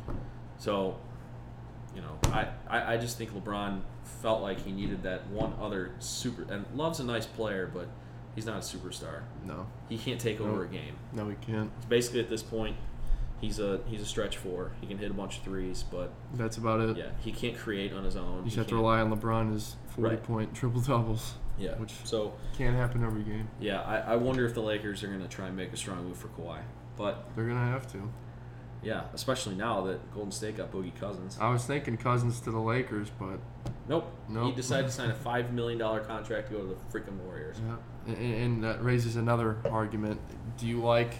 [0.58, 0.96] So,
[1.94, 5.92] you know, I, I, I just think LeBron felt like he needed that one other
[6.00, 7.88] super and Love's a nice player, but
[8.34, 9.22] he's not a superstar.
[9.44, 10.96] No, He can't take over a game.
[11.12, 11.70] no, he can't.
[11.88, 12.76] Basically, at this point,
[13.40, 14.72] he's a he's a stretch four.
[14.80, 16.96] He can hit a bunch of threes, but That's about it.
[16.96, 18.38] yeah, he can't create on his own.
[18.38, 20.22] You just He have to rely on LeBron his forty Right.
[20.22, 21.34] point triple doubles.
[21.58, 21.74] Yeah.
[21.76, 23.48] which- so Can't happen every game.
[23.60, 26.04] yeah, I, I wonder if the Lakers are going to try and make a strong
[26.04, 26.58] move for Kawhi.
[26.96, 28.10] But They're gonna have to.
[28.82, 31.36] yeah, especially now that Golden State got Boogie Cousins.
[31.40, 33.38] I was thinking Cousins to the Lakers, but
[33.88, 34.10] Nope.
[34.28, 34.46] Nope.
[34.46, 37.56] He decided to sign a five million dollar contract to go to the freaking Warriors.
[37.66, 40.20] yeah, and, and that raises another argument.
[40.56, 41.16] Do you like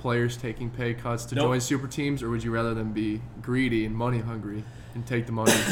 [0.00, 1.44] players taking pay cuts to Nope.
[1.46, 4.64] join super teams, or would you rather them be greedy and money hungry
[4.94, 5.52] and take the money?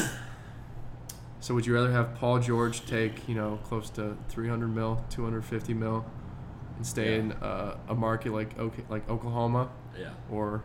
[1.40, 5.74] So would you rather have Paul George take you know close to 300 mil, 250
[5.74, 6.04] mil,
[6.76, 7.18] and stay Yeah.
[7.20, 9.68] in uh, a market like OK, like Oklahoma,
[9.98, 10.10] Yeah.
[10.30, 10.62] or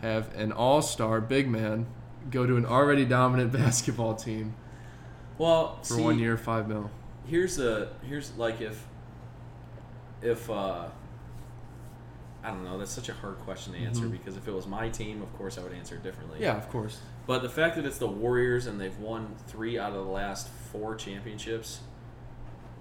[0.00, 1.86] have an all-star big man
[2.30, 4.54] go to an already dominant basketball team
[5.38, 6.90] Well, for see, one year, five mil?
[7.26, 8.86] here's a here's like if
[10.22, 10.86] if uh
[12.44, 14.12] I don't know, that's such a hard question to answer Mhm.
[14.12, 16.38] because if it was my team, of course I would answer it differently.
[16.42, 16.98] Yeah, of course.
[17.26, 20.48] But the fact that it's the Warriors and they've won three out of the last
[20.48, 21.80] four championships,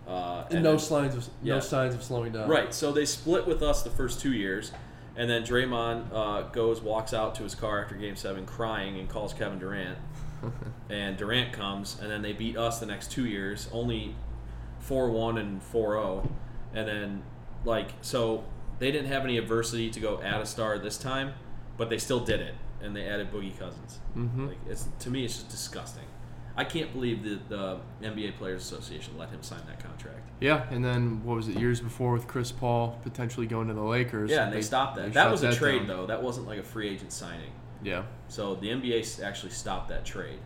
[0.07, 2.49] uh, And no then- signs of no signs of slowing down.
[2.49, 2.73] Right.
[2.73, 4.71] So they split with us the first two years,
[5.15, 9.07] and then Draymond uh, goes, walks out to his car after Game Seven, crying, and
[9.09, 9.97] calls Kevin Durant.
[10.89, 14.15] and Durant comes, and then they beat us the next two years, only
[14.79, 16.29] four one and 4-0.
[16.73, 17.23] and then
[17.63, 18.43] like so
[18.83, 21.33] they didn't have any adversity to go add a star this time,
[21.77, 23.99] but they still did it, and they added Boogie Cousins.
[24.15, 24.49] Mhm.
[24.49, 26.03] Like it's to me, it's just disgusting.
[26.55, 30.29] I can't believe that the NBA Players Association let him sign that contract.
[30.39, 33.81] Yeah, and then what was it years before with Chris Paul potentially going to the
[33.81, 34.29] Lakers?
[34.29, 35.05] Yeah, and they, stopped that.
[35.05, 35.87] they That was a trade, down.
[35.87, 36.05] though.
[36.05, 37.51] That wasn't like a free agent signing.
[37.81, 38.03] Yeah.
[38.27, 40.39] So the NBA actually stopped that trade.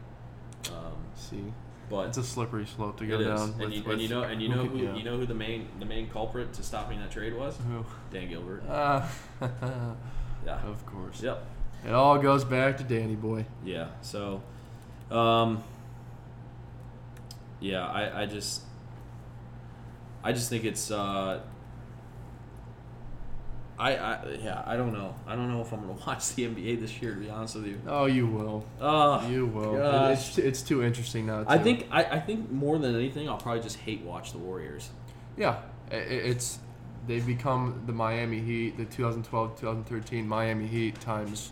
[0.69, 1.43] Um, See,
[1.89, 3.49] but it's a slippery slope to go down.
[3.51, 5.25] and, with- you, with and you know, and you know could- who you know who
[5.25, 7.57] the main the main culprit to stopping that trade was?
[7.69, 7.85] Who?
[8.11, 8.63] Dan Gilbert.
[8.69, 9.07] Uh,
[10.45, 10.61] Yeah.
[10.65, 11.21] of course.
[11.21, 11.45] Yep.
[11.85, 13.45] It all goes back to Danny Boy.
[13.65, 13.88] Yeah.
[14.01, 14.41] So,
[15.11, 15.61] um,
[17.59, 18.61] yeah, I, I just,
[20.23, 21.41] I just think it's, uh,
[23.80, 25.13] I, I, yeah, I don't know.
[25.28, 27.13] I don't know if I'm gonna watch the NBA this year.
[27.13, 27.80] To be honest with you.
[27.88, 28.65] Oh, you will.
[28.82, 29.78] Uh, You will.
[29.78, 30.30] Gosh.
[30.30, 31.43] It's, it's too interesting now.
[31.47, 34.89] I think, I, I think more than anything, I'll probably just hate watch the Warriors.
[35.38, 35.59] Yeah,
[35.91, 36.57] it's
[37.05, 41.51] they've become the Miami Heat, the 2012-2013 Miami Heat times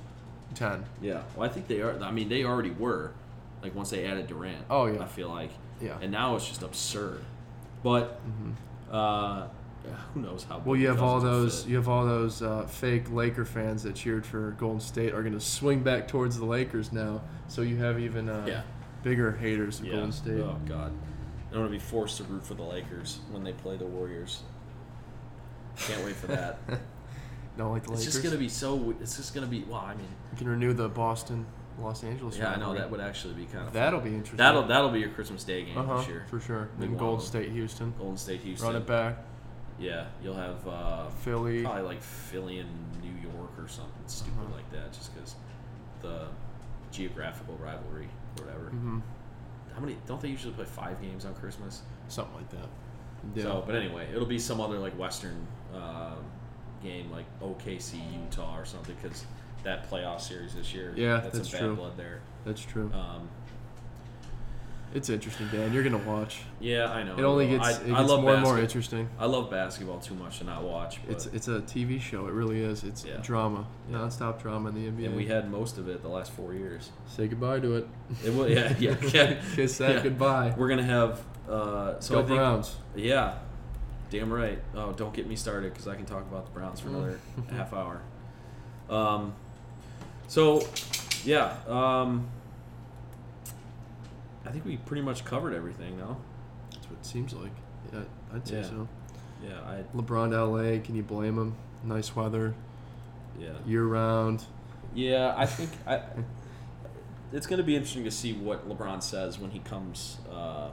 [0.55, 0.85] ten.
[1.01, 1.21] Yeah.
[1.35, 2.01] Well, I think they are.
[2.01, 3.11] I mean, they already were.
[3.61, 4.65] Like once they added Durant.
[4.69, 5.01] Oh, yeah.
[5.03, 5.51] I feel like.
[5.81, 5.97] Yeah.
[6.01, 7.21] And now it's just absurd.
[7.83, 8.19] But,
[8.91, 9.47] uh,
[10.13, 10.61] who knows how?
[10.65, 11.69] Well, you have all those fit.
[11.71, 15.33] you have all those uh, fake Laker fans that cheered for Golden State are going
[15.33, 17.21] to swing back towards the Lakers now.
[17.47, 18.61] So you have even uh, Yeah.
[19.03, 19.93] bigger haters of Yeah.
[19.93, 20.39] Golden State.
[20.41, 20.91] Oh God,
[21.51, 24.41] I'm gonna be forced to root for the Lakers when they play the Warriors.
[25.77, 26.59] Can't wait for that.
[27.57, 28.05] Don't like the Lakers.
[28.05, 28.93] it's just gonna be so.
[29.01, 29.63] It's just gonna be.
[29.63, 31.45] Well, I mean, You can renew the Boston,
[31.79, 32.37] Los Angeles.
[32.37, 33.73] yeah, I know that would actually be kind of.
[33.73, 34.37] That'll be interesting.
[34.37, 36.25] That'll that'll be your Christmas Day game uh-huh, this year.
[36.29, 36.69] for sure.
[36.79, 37.25] Then Golden.
[37.25, 38.67] State, Houston, Golden State, Houston.
[38.67, 39.17] run it back.
[39.79, 41.63] Yeah, you'll have uh, Philly.
[41.63, 42.69] probably like Philly and
[43.01, 44.55] New York or something stupid Uh-huh.
[44.55, 45.35] like that, just because
[46.01, 46.27] the
[46.91, 48.07] geographical rivalry,
[48.39, 48.69] or whatever.
[48.69, 48.99] hmm
[49.73, 49.97] How many?
[50.07, 51.81] Don't they usually play five games on Christmas?
[52.07, 52.69] Something like that.
[53.35, 53.43] Yeah.
[53.43, 56.23] So, but anyway, it'll be some other like Western um
[56.83, 59.25] game, like OKC Utah or something, because
[59.63, 60.93] that playoff series this year.
[60.95, 61.69] Yeah, that's, that's some true.
[61.69, 62.21] bad blood there.
[62.45, 62.91] That's true.
[62.93, 63.27] Um,
[64.95, 65.73] It's interesting, Dan.
[65.73, 66.39] You're gonna watch.
[66.59, 67.15] yeah, I know.
[67.17, 69.09] It only gets I, it I gets love more and more interesting.
[69.19, 70.99] I love basketball too much to not watch.
[71.05, 72.27] But, It's it's a TV show.
[72.27, 72.83] It really is.
[72.85, 73.17] It's Yeah.
[73.21, 73.97] drama, Yeah.
[73.97, 75.07] nonstop drama in the NBA.
[75.07, 76.91] and we had most of it the last four years.
[77.07, 77.87] say goodbye to it.
[78.25, 78.49] It will.
[78.49, 79.41] Yeah, yeah, yeah.
[79.53, 80.01] Kiss that Yeah.
[80.03, 80.53] goodbye.
[80.57, 81.21] We're gonna have.
[81.49, 82.75] Uh, so Go I think, Browns.
[82.95, 83.33] Yeah,
[84.09, 84.59] damn right.
[84.75, 87.19] Oh, don't get me started because I can talk about the Browns for another
[87.51, 88.01] half hour.
[88.89, 89.33] Um,
[90.27, 90.65] so,
[91.25, 91.53] yeah.
[91.67, 92.27] Um,
[94.45, 96.17] I think we pretty much covered everything though.
[96.71, 97.51] That's what it seems like.
[97.93, 97.99] Yeah,
[98.33, 98.63] I'd say Yeah.
[98.63, 98.87] so.
[99.43, 100.79] Yeah, I LeBron to LA.
[100.83, 101.55] Can you blame him?
[101.83, 102.55] Nice weather,
[103.39, 104.43] yeah year round.
[104.93, 105.33] yeah.
[105.37, 106.01] I think I.
[107.33, 110.17] It's going to be interesting to see what LeBron says when he comes.
[110.31, 110.69] Uh,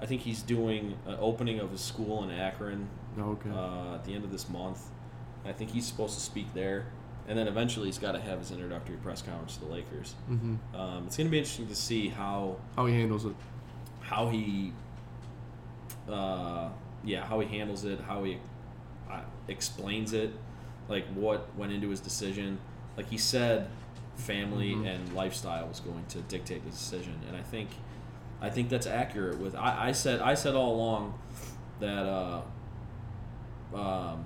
[0.00, 3.50] I think he's doing an opening of his school in Akron Okay.
[3.50, 4.80] uh, at the end of this month.
[5.44, 6.86] I think he's supposed to speak there,
[7.30, 10.14] and then eventually he's got to have his introductory press conference to the Lakers.
[10.26, 13.34] hmm Um, it's going to be interesting to see how How he handles it.
[14.00, 14.72] how he,
[16.10, 16.68] uh,
[17.04, 18.38] yeah, how he handles it, how he
[19.10, 20.32] uh, explains it,
[20.88, 22.58] like what went into his decision.
[22.96, 23.68] Like he said,
[24.16, 24.86] family Mhm.
[24.94, 27.70] and lifestyle was going to dictate the decision, and I think,
[28.42, 29.38] I think that's accurate.
[29.38, 31.14] With I, I said I said all along
[31.78, 32.42] that uh,
[33.74, 34.24] um,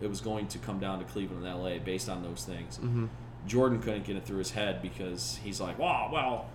[0.00, 1.78] it was going to come down to Cleveland and L.A.
[1.78, 2.76] based on those things.
[2.76, 3.06] hmm
[3.46, 6.46] Jordan couldn't get it through his head because he's like, "Wow, well,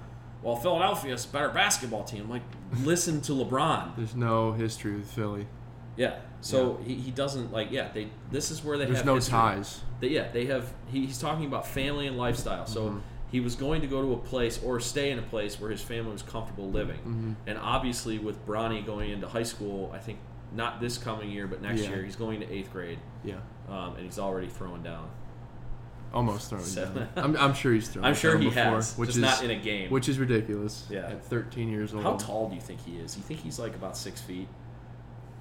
[0.43, 2.43] well, Philadelphia's a better basketball team." I'm like,
[2.83, 3.95] listen to LeBron.
[3.95, 5.47] There's no history with Philly.
[5.97, 6.17] Yeah.
[6.41, 7.71] So He, he doesn't like.
[7.71, 7.89] Yeah.
[7.91, 8.09] They.
[8.29, 9.31] This is where they There's have no history.
[9.31, 9.81] ties.
[9.99, 10.29] They, yeah.
[10.31, 10.71] They have.
[10.91, 12.67] He, he's talking about family and lifestyle.
[12.67, 13.01] So Mhm.
[13.31, 15.81] he was going to go to a place or stay in a place where his
[15.81, 16.99] family was comfortable living.
[16.99, 20.19] hmm And obviously, with Bronny going into high school, I think
[20.55, 21.89] not this coming year, but next Yeah.
[21.89, 23.35] year, he's going to eighth grade, Yeah.
[23.69, 25.09] um, and he's already throwing down.
[26.13, 27.09] almost throwing Seven.
[27.13, 27.17] down.
[27.17, 28.05] I'm, I'm sure he's thrown.
[28.05, 29.89] I'm sure down he before, has, which is not in a game.
[29.89, 30.87] which is ridiculous.
[30.89, 31.07] Yeah.
[31.07, 32.03] at 13 years old.
[32.03, 33.17] How tall do you think he is?
[33.17, 34.47] You think he's like about six feet?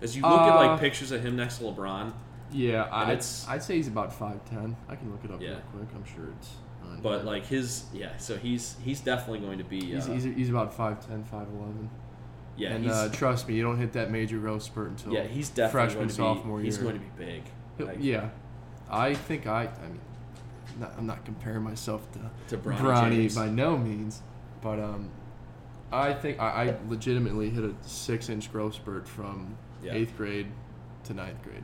[0.02, 2.12] As you look at like Uh, pictures of him next to LeBron,
[2.50, 4.74] Yeah, I, it's- I'd say he's about 5'10.
[4.88, 5.50] I can look it up Yeah.
[5.50, 5.88] real quick.
[5.94, 6.50] I'm sure it's.
[7.02, 10.50] But like his yeah, so he's he's definitely going to be he's, uh, he's, he's
[10.50, 11.88] about 5'10, 5'11.
[12.56, 15.24] Yeah and he's uh, trust me, you don't hit that major growth spurt until yeah
[15.24, 16.84] he's definitely freshman, be sophomore he's year.
[16.84, 17.42] going to be big.
[17.78, 18.28] Like, yeah,
[18.90, 19.62] I think I.
[19.62, 20.00] I mean,
[20.78, 24.22] not, I'm not comparing myself to To Bronny Bronny by no means,
[24.62, 25.10] but um,
[25.92, 29.92] I think I, I legitimately hit a six-inch growth spurt from Yeah.
[29.94, 30.46] eighth grade
[31.04, 31.62] to ninth grade,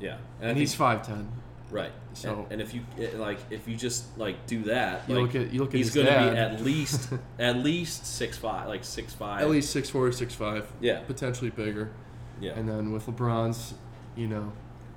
[0.00, 1.26] Yeah, and, and, he's 5'10.
[1.70, 1.92] Right.
[2.14, 2.82] so- and, and if you
[3.16, 5.94] like if you just like do that, You like look at you look at he's
[5.94, 9.42] going to be at least at least six five, like six five.
[9.42, 11.90] at least six four, six five, yeah, potentially bigger.
[12.40, 12.52] yeah.
[12.52, 13.74] And then with LeBron's,
[14.16, 14.52] you know,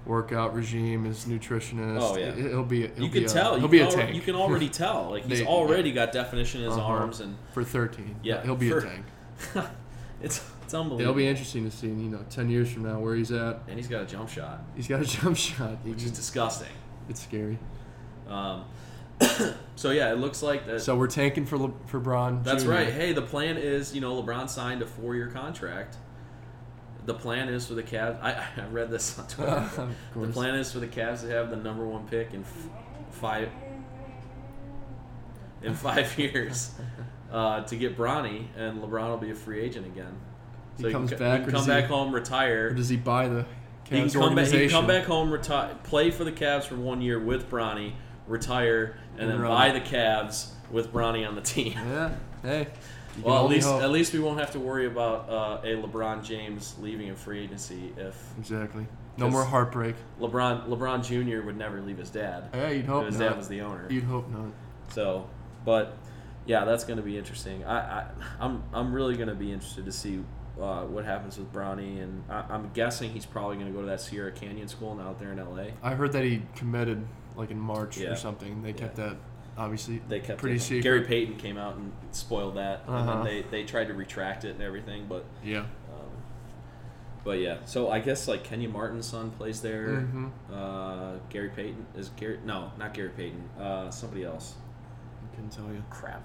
[0.06, 2.28] workout regime, his nutritionist, Oh, yeah.
[2.30, 3.54] it, will be he'll you be can a, tell.
[3.54, 4.16] he'll You be can, a alre- tank.
[4.16, 5.12] you can already tell.
[5.12, 6.88] Like he's They- already got definition in his Uh-huh.
[6.88, 8.16] arms, and for 13.
[8.24, 9.06] Yeah, he'll be for- a tank.
[10.22, 10.40] it's
[10.72, 11.02] it's unbelievable.
[11.02, 13.60] It'll be interesting to see, you know, 10 years from now where he's at.
[13.68, 15.80] and he's got a jump shot, He's got a jump shot.
[15.84, 16.70] He which is disgusting.
[17.10, 17.60] it's scary.
[18.30, 18.64] Um,
[19.76, 20.82] so yeah, it looks like that.
[20.82, 22.42] So we're tanking for Le- for Bron.
[22.44, 22.70] That's Jr.
[22.70, 22.88] right.
[22.88, 25.98] Hey, the plan is, you know, LeBron signed a four-year contract.
[27.06, 28.22] The plan is for the Cavs.
[28.22, 29.70] I, I read this on Twitter.
[30.16, 32.70] the plan is for the Cavs to have the number one pick in f-
[33.10, 33.50] five
[35.64, 36.72] in five years
[37.30, 40.16] uh, to get Bronny, and LeBron will be a free agent again.
[40.82, 42.68] He So comes can, back, he can come does he- back home, retire.
[42.68, 43.46] Or does he buy the
[43.90, 44.48] He can Cavs come back.
[44.48, 47.94] He can come back home, retire, play for the Cavs for one year with Bronny,
[48.28, 51.74] retire, and then buy the Cavs with Bronny on the team.
[51.74, 52.12] Yeah.
[52.42, 52.68] Hey.
[53.22, 53.82] Well, at least hope.
[53.82, 57.44] at least we won't have to worry about uh, a LeBron James leaving in free
[57.44, 58.88] agency if exactly.
[59.18, 59.96] No more heartbreak.
[60.22, 61.46] LeBron LeBron Jr.
[61.46, 62.46] would never leave his dad.
[62.54, 63.32] Yeah, you'd hope his not.
[63.32, 63.86] dad was the owner.
[63.90, 64.46] You'd hope not.
[64.94, 65.28] So,
[65.66, 65.98] but
[66.46, 67.66] yeah, that's going to be interesting.
[67.66, 68.06] I, I
[68.40, 70.24] I'm I'm really going to be interested to see
[70.60, 73.88] uh, what happens with Bronny, and I, I'm guessing he's probably going to go to
[73.88, 75.74] that Sierra Canyon school out there in L.A.
[75.84, 78.10] I heard that he committed like in March Yeah.
[78.10, 78.62] or something.
[78.62, 79.10] They kept Yeah.
[79.10, 79.18] that
[79.58, 80.84] obviously They kept pretty secret.
[80.84, 83.16] Gary Payton came out and spoiled that, and Uh-huh.
[83.16, 85.60] then they, they tried to retract it and everything, but Yeah.
[85.60, 85.68] um,
[87.24, 87.58] but yeah.
[87.66, 89.88] So I guess like Kenyon Martin's son plays there.
[89.88, 90.28] Mm-hmm.
[90.54, 92.40] Uh, Gary Payton is Gary.
[92.46, 93.50] No, not Gary Payton.
[93.60, 94.56] Uh, somebody else.
[95.32, 95.84] I couldn't tell you.
[95.90, 96.24] Crap.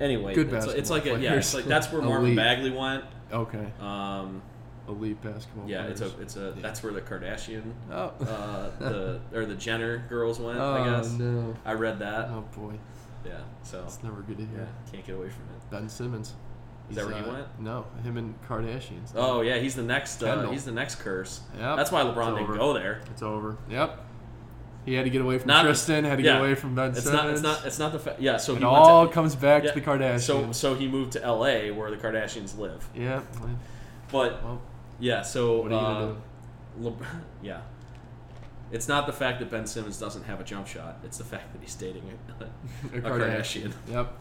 [0.00, 2.36] Anyway, Good it's, it's like a, yeah, it's like that's where Marvin Elite.
[2.36, 3.04] Bagley went.
[3.32, 3.66] Okay.
[3.80, 4.42] Um,
[4.88, 5.68] Elite basketball.
[5.68, 6.62] yeah, it's a it's a Yeah.
[6.62, 8.12] that's where the Kardashian, Oh.
[8.20, 10.58] uh, the or the Jenner girls went.
[10.58, 11.54] oh I guess no.
[11.64, 12.28] I read that.
[12.30, 12.74] Oh boy.
[13.26, 14.68] Yeah, so It's never good to yeah, hear.
[14.92, 15.70] can't get away from it.
[15.70, 16.34] Ben Simmons.
[16.88, 17.60] Is that where he uh, went?
[17.60, 19.12] No, him and Kardashians.
[19.14, 20.22] Oh yeah, he's the next.
[20.22, 21.40] Uh, he's the next curse.
[21.58, 21.76] Yep.
[21.76, 23.02] That's why LeBron didn't go there.
[23.10, 23.58] It's over.
[23.68, 24.02] Yep.
[24.88, 26.04] He had to get away from Not- Tristan.
[26.04, 26.32] Had to yeah.
[26.32, 27.22] get away from Ben It's Simmons.
[27.22, 27.30] not.
[27.30, 27.66] It's not.
[27.66, 28.20] It's not the fact.
[28.20, 28.38] Yeah.
[28.38, 30.20] So It he all went comes back yeah, to the Kardashians.
[30.20, 31.70] So so he moved to L.A.
[31.70, 32.88] where the Kardashians live.
[32.94, 33.20] yeah.
[34.10, 34.62] But Well,
[34.98, 35.20] yeah.
[35.22, 36.14] So what are you uh, gonna
[36.80, 36.88] do?
[36.88, 36.96] Le-
[37.42, 37.60] yeah.
[38.70, 40.98] It's not the fact that Ben Simmons doesn't have a jump shot.
[41.04, 42.02] It's the fact that he's dating
[42.40, 42.44] a,
[42.94, 43.72] A a Kardashian.
[43.90, 44.12] Yep.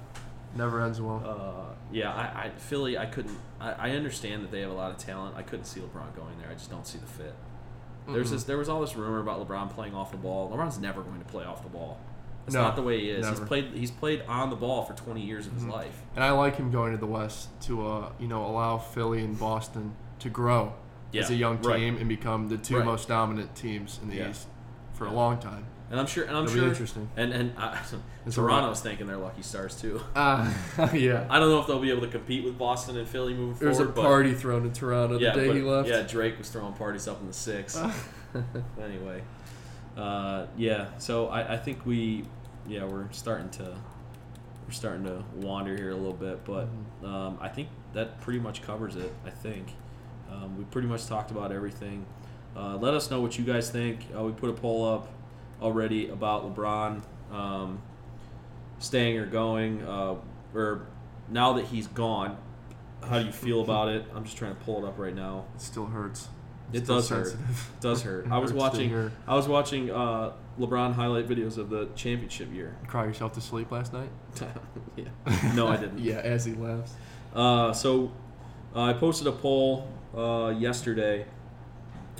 [0.56, 1.22] Never ends well.
[1.26, 2.98] Uh, yeah, I, I Philly.
[2.98, 3.38] I couldn't.
[3.60, 5.36] I, I understand that they have a lot of talent.
[5.38, 6.50] I couldn't see LeBron going there.
[6.50, 7.34] I just don't see the fit.
[8.08, 8.44] There's this.
[8.44, 10.50] There was all this rumor about LeBron playing off the ball.
[10.50, 12.00] LeBron's never going to play off the ball.
[12.46, 13.28] It's No, not the way he is.
[13.28, 13.72] He's played.
[13.74, 15.72] He's played on the ball for 20 years of his Mhm.
[15.72, 16.02] life.
[16.16, 19.38] And I like him going to the West to, uh, you know, allow Philly and
[19.38, 20.74] Boston to grow
[21.14, 21.78] as a young right.
[21.78, 22.86] team and become the two Right.
[22.86, 24.30] most dominant teams in the Yeah.
[24.30, 24.48] East
[24.94, 25.12] for Yeah.
[25.12, 25.66] a long time.
[25.90, 26.26] And I'm sure.
[26.26, 26.68] And I'm It'll be sure.
[26.70, 27.10] interesting.
[27.16, 27.78] And and uh,
[28.32, 30.02] Toronto's thinking they're lucky stars too.
[30.16, 30.52] Uh,
[30.94, 31.26] yeah.
[31.30, 33.60] I don't know if they'll be able to compete with Boston and Philly moving forward.
[33.60, 33.96] There was a forward.
[33.96, 35.88] but- party thrown in Toronto yeah, the day but- he left.
[35.90, 37.80] Yeah, Drake was throwing parties up in the six.
[38.82, 39.22] anyway,
[39.96, 40.88] uh, yeah.
[40.98, 42.26] So I, I think we,
[42.68, 43.64] yeah, we're starting to,
[44.66, 46.68] we're starting to wander here a little bit, but
[47.02, 47.08] Mhm.
[47.08, 49.12] um, I think that pretty much covers it.
[49.26, 49.68] I think
[50.32, 52.06] um, we pretty much talked about everything.
[52.56, 54.02] Uh, let us know what you guys think.
[54.18, 55.08] Uh, we put a poll up
[55.62, 57.02] already about LeBron
[57.32, 57.82] um,
[58.80, 60.16] staying or going, uh,
[60.54, 60.88] or
[61.30, 62.38] now that he's gone.
[63.04, 64.06] How do you feel about it?
[64.16, 65.46] I'm just trying to pull it up right now.
[65.56, 66.30] It still hurts.
[66.74, 67.28] It Still does hurt.
[67.28, 67.38] It
[67.80, 68.28] does hurt.
[68.32, 69.12] I was watching.
[69.28, 72.76] I was watching uh, LeBron highlight videos of the championship year.
[72.88, 74.10] Cry yourself to sleep last night?
[74.96, 75.06] yeah.
[75.54, 76.00] No, I didn't.
[76.04, 76.94] yeah, as he laughs.
[77.34, 78.12] Uh, so
[78.76, 81.26] uh, I posted a poll uh, yesterday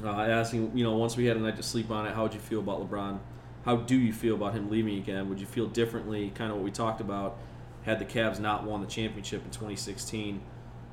[0.04, 2.34] uh, asking, you know, once we had a night to sleep on it, how would
[2.34, 3.20] you feel about LeBron?
[3.66, 5.30] How do you feel about him leaving again?
[5.30, 6.32] Would you feel differently?
[6.34, 7.38] Kind of what we talked about.
[7.84, 10.42] Had the Cavs not won the championship in 2016,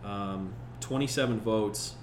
[0.05, 1.95] um, 27 votes.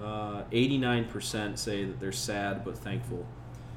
[0.00, 3.26] Uh, 89% say that they're sad but thankful.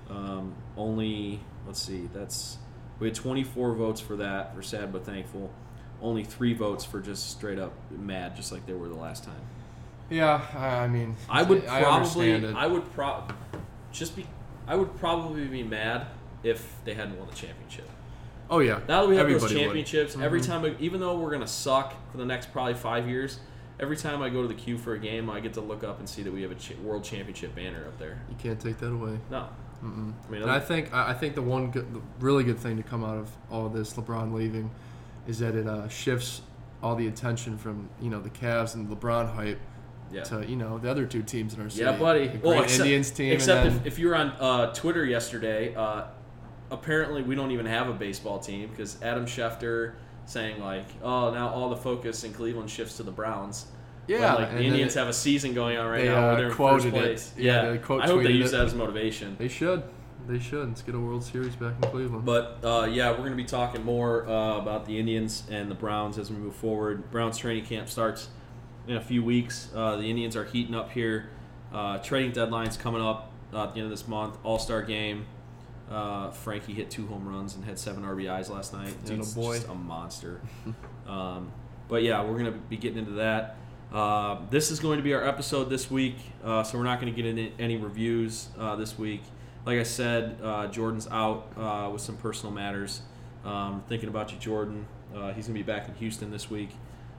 [0.09, 2.57] Um, only let's see, that's
[2.99, 5.51] we had 24 votes for that for sad but thankful.
[6.01, 9.41] Only three votes for just straight up mad, just like they were the last time.
[10.11, 12.45] Yeah, I, I mean, I would I probably.
[12.53, 13.23] I would pro,
[13.91, 14.27] just be,
[14.67, 16.07] I would probably be mad
[16.43, 17.89] if they hadn't won the championship.
[18.49, 19.61] oh yeah, Now that we have those everybody would.
[19.63, 20.45] championships, every Mhm.
[20.47, 23.39] time, I, even though we're gonna suck for the next probably five years,
[23.79, 25.99] every time I go to the Q for a game, I get to look up
[25.99, 28.21] and see that we have a world championship banner up there.
[28.29, 29.17] You can't take that away.
[29.29, 29.47] No,
[29.83, 30.13] Mm-mm.
[30.27, 32.75] I mean, And I think I I think the one good, the really good thing
[32.75, 34.69] to come out of all of this LeBron leaving
[35.25, 36.41] is that it uh, shifts
[36.83, 39.59] all the attention from you know the Cavs and LeBron hype
[40.11, 40.23] yeah.
[40.23, 41.83] to you know the other two teams in our city.
[41.83, 42.27] Yeah, buddy.
[42.27, 43.33] The Well, except, Indians team.
[43.33, 46.05] Except and then, if, if you were on uh, Twitter yesterday, uh,
[46.69, 49.93] apparently we don't even have a baseball team because Adam Schefter
[50.25, 53.67] saying like, "Oh, now all the focus in Cleveland shifts to the Browns."
[54.07, 56.31] yeah, When, like the Indians it- have a season going on right they, now where
[56.31, 56.91] uh, they're in first it.
[56.91, 57.33] place.
[57.37, 58.57] Yeah, Yeah, they quote I hope they use it.
[58.57, 59.35] that as motivation.
[59.37, 59.83] They should.
[60.27, 60.67] They should.
[60.67, 62.25] Let's get a World Series back in Cleveland.
[62.25, 65.75] But uh, yeah, we're going to be talking more uh, about the Indians and the
[65.75, 67.09] Browns as we move forward.
[67.11, 68.29] Browns training camp starts
[68.87, 69.69] in a few weeks.
[69.75, 71.29] Uh, the Indians are heating up here.
[71.73, 74.37] Uh, trading deadline's coming up uh, at the end of this month.
[74.43, 75.25] All Star game.
[75.89, 78.93] Uh, Frankie hit two home runs and had seven RBIs last night.
[79.03, 79.55] Dude's boy.
[79.55, 80.39] just a monster.
[81.07, 81.51] um,
[81.89, 83.57] but yeah, we're going to be getting into that.
[83.91, 86.15] Uh, this is going to be our episode this week,
[86.45, 89.21] uh, so we're not going to get into any reviews uh, this week.
[89.65, 93.01] Like I said, uh, Jordan's out uh, with some personal matters.
[93.43, 94.87] Um, thinking about you, Jordan.
[95.13, 96.69] Uh, he's going to be back in Houston this week.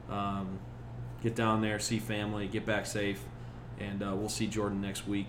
[0.08, 0.58] Um,
[1.22, 3.22] get down there, see family, get back safe,
[3.78, 5.28] and uh, we'll see Jordan next week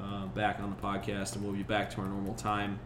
[0.00, 2.78] uh, back on the podcast, and we'll be back to our normal time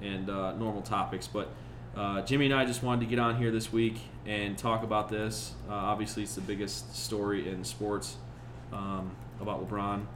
[0.00, 1.26] and uh, normal topics.
[1.26, 1.50] But
[1.96, 5.08] uh, Jimmy and I just wanted to get on here this week and talk about
[5.08, 5.54] this.
[5.68, 8.16] Uh, obviously, it's the biggest story in sports
[8.72, 10.06] um, about LeBron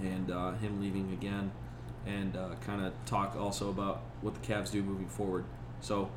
[0.00, 1.50] and uh, him leaving again,
[2.06, 5.44] and kind of talk also about what the Cavs do moving forward.
[5.80, 6.10] So,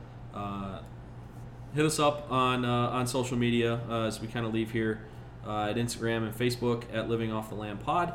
[1.74, 5.02] hit us up on uh, on social media uh, as we kind of leave here
[5.46, 8.14] uh, at Instagram and Facebook at Living Off the Land Pod,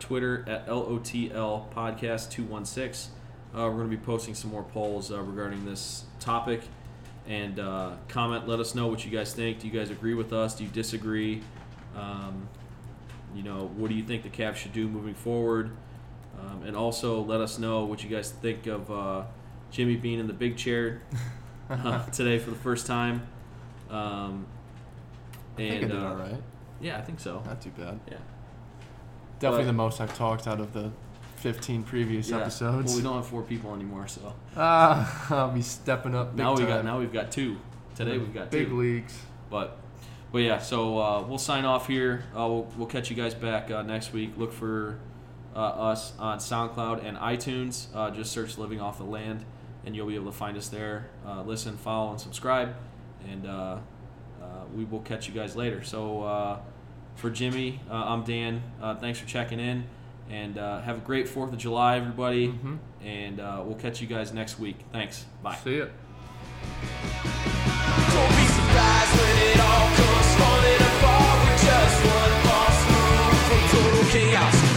[0.00, 3.08] Twitter at LOTL Podcast two one six.
[3.54, 6.62] We're going to be posting some more polls regarding this topic
[7.26, 8.48] and uh, comment.
[8.48, 9.60] Let us know what you guys think.
[9.60, 10.54] Do you guys agree with us?
[10.54, 11.42] Do you disagree?
[11.96, 12.48] Um,
[13.34, 15.70] you know, what do you think the Cavs should do moving forward?
[16.40, 19.24] Um, and also let us know what you guys think of uh,
[19.70, 21.02] Jimmy being in the big chair
[21.70, 23.22] uh, today for the first time.
[23.90, 24.46] Um,
[25.54, 26.42] I think I and did uh, all right.
[26.80, 27.42] yeah, I think so.
[27.44, 28.00] Not too bad.
[28.10, 28.16] Yeah.
[29.38, 30.90] Definitely But- the most I've talked out of the
[31.36, 32.38] 15 previous Yeah.
[32.38, 32.92] episodes.
[32.92, 36.30] Well, we don't have four people anymore, so Ah, I'll be stepping up.
[36.36, 36.84] Big now we got.
[36.84, 37.56] Now we've got two.
[37.96, 38.78] Today we've got big two.
[38.78, 39.20] leagues.
[39.50, 39.76] But
[40.30, 42.24] but yeah, so uh, we'll sign off here.
[42.34, 44.32] Uh, we'll, we'll catch you guys back uh, next week.
[44.38, 44.98] Look for
[45.54, 47.88] uh, us on SoundCloud and iTunes.
[47.94, 49.44] Uh, just search "Living Off the Land,"
[49.84, 51.08] and you'll be able to find us there.
[51.26, 52.74] Uh, listen, follow, and subscribe,
[53.28, 53.50] and uh,
[54.40, 55.82] uh we will catch you guys later.
[55.82, 56.58] So uh,
[57.16, 58.62] for Jimmy, uh, I'm Dan.
[59.00, 59.84] thanks for checking in,
[60.30, 62.48] and have a great Fourth of July, everybody.
[62.48, 62.76] Mm-hmm.
[63.04, 64.76] And we'll catch you guys next week.
[64.92, 65.24] Thanks.
[65.42, 65.56] Bye.
[65.56, 65.86] See ya.
[74.12, 74.71] chaos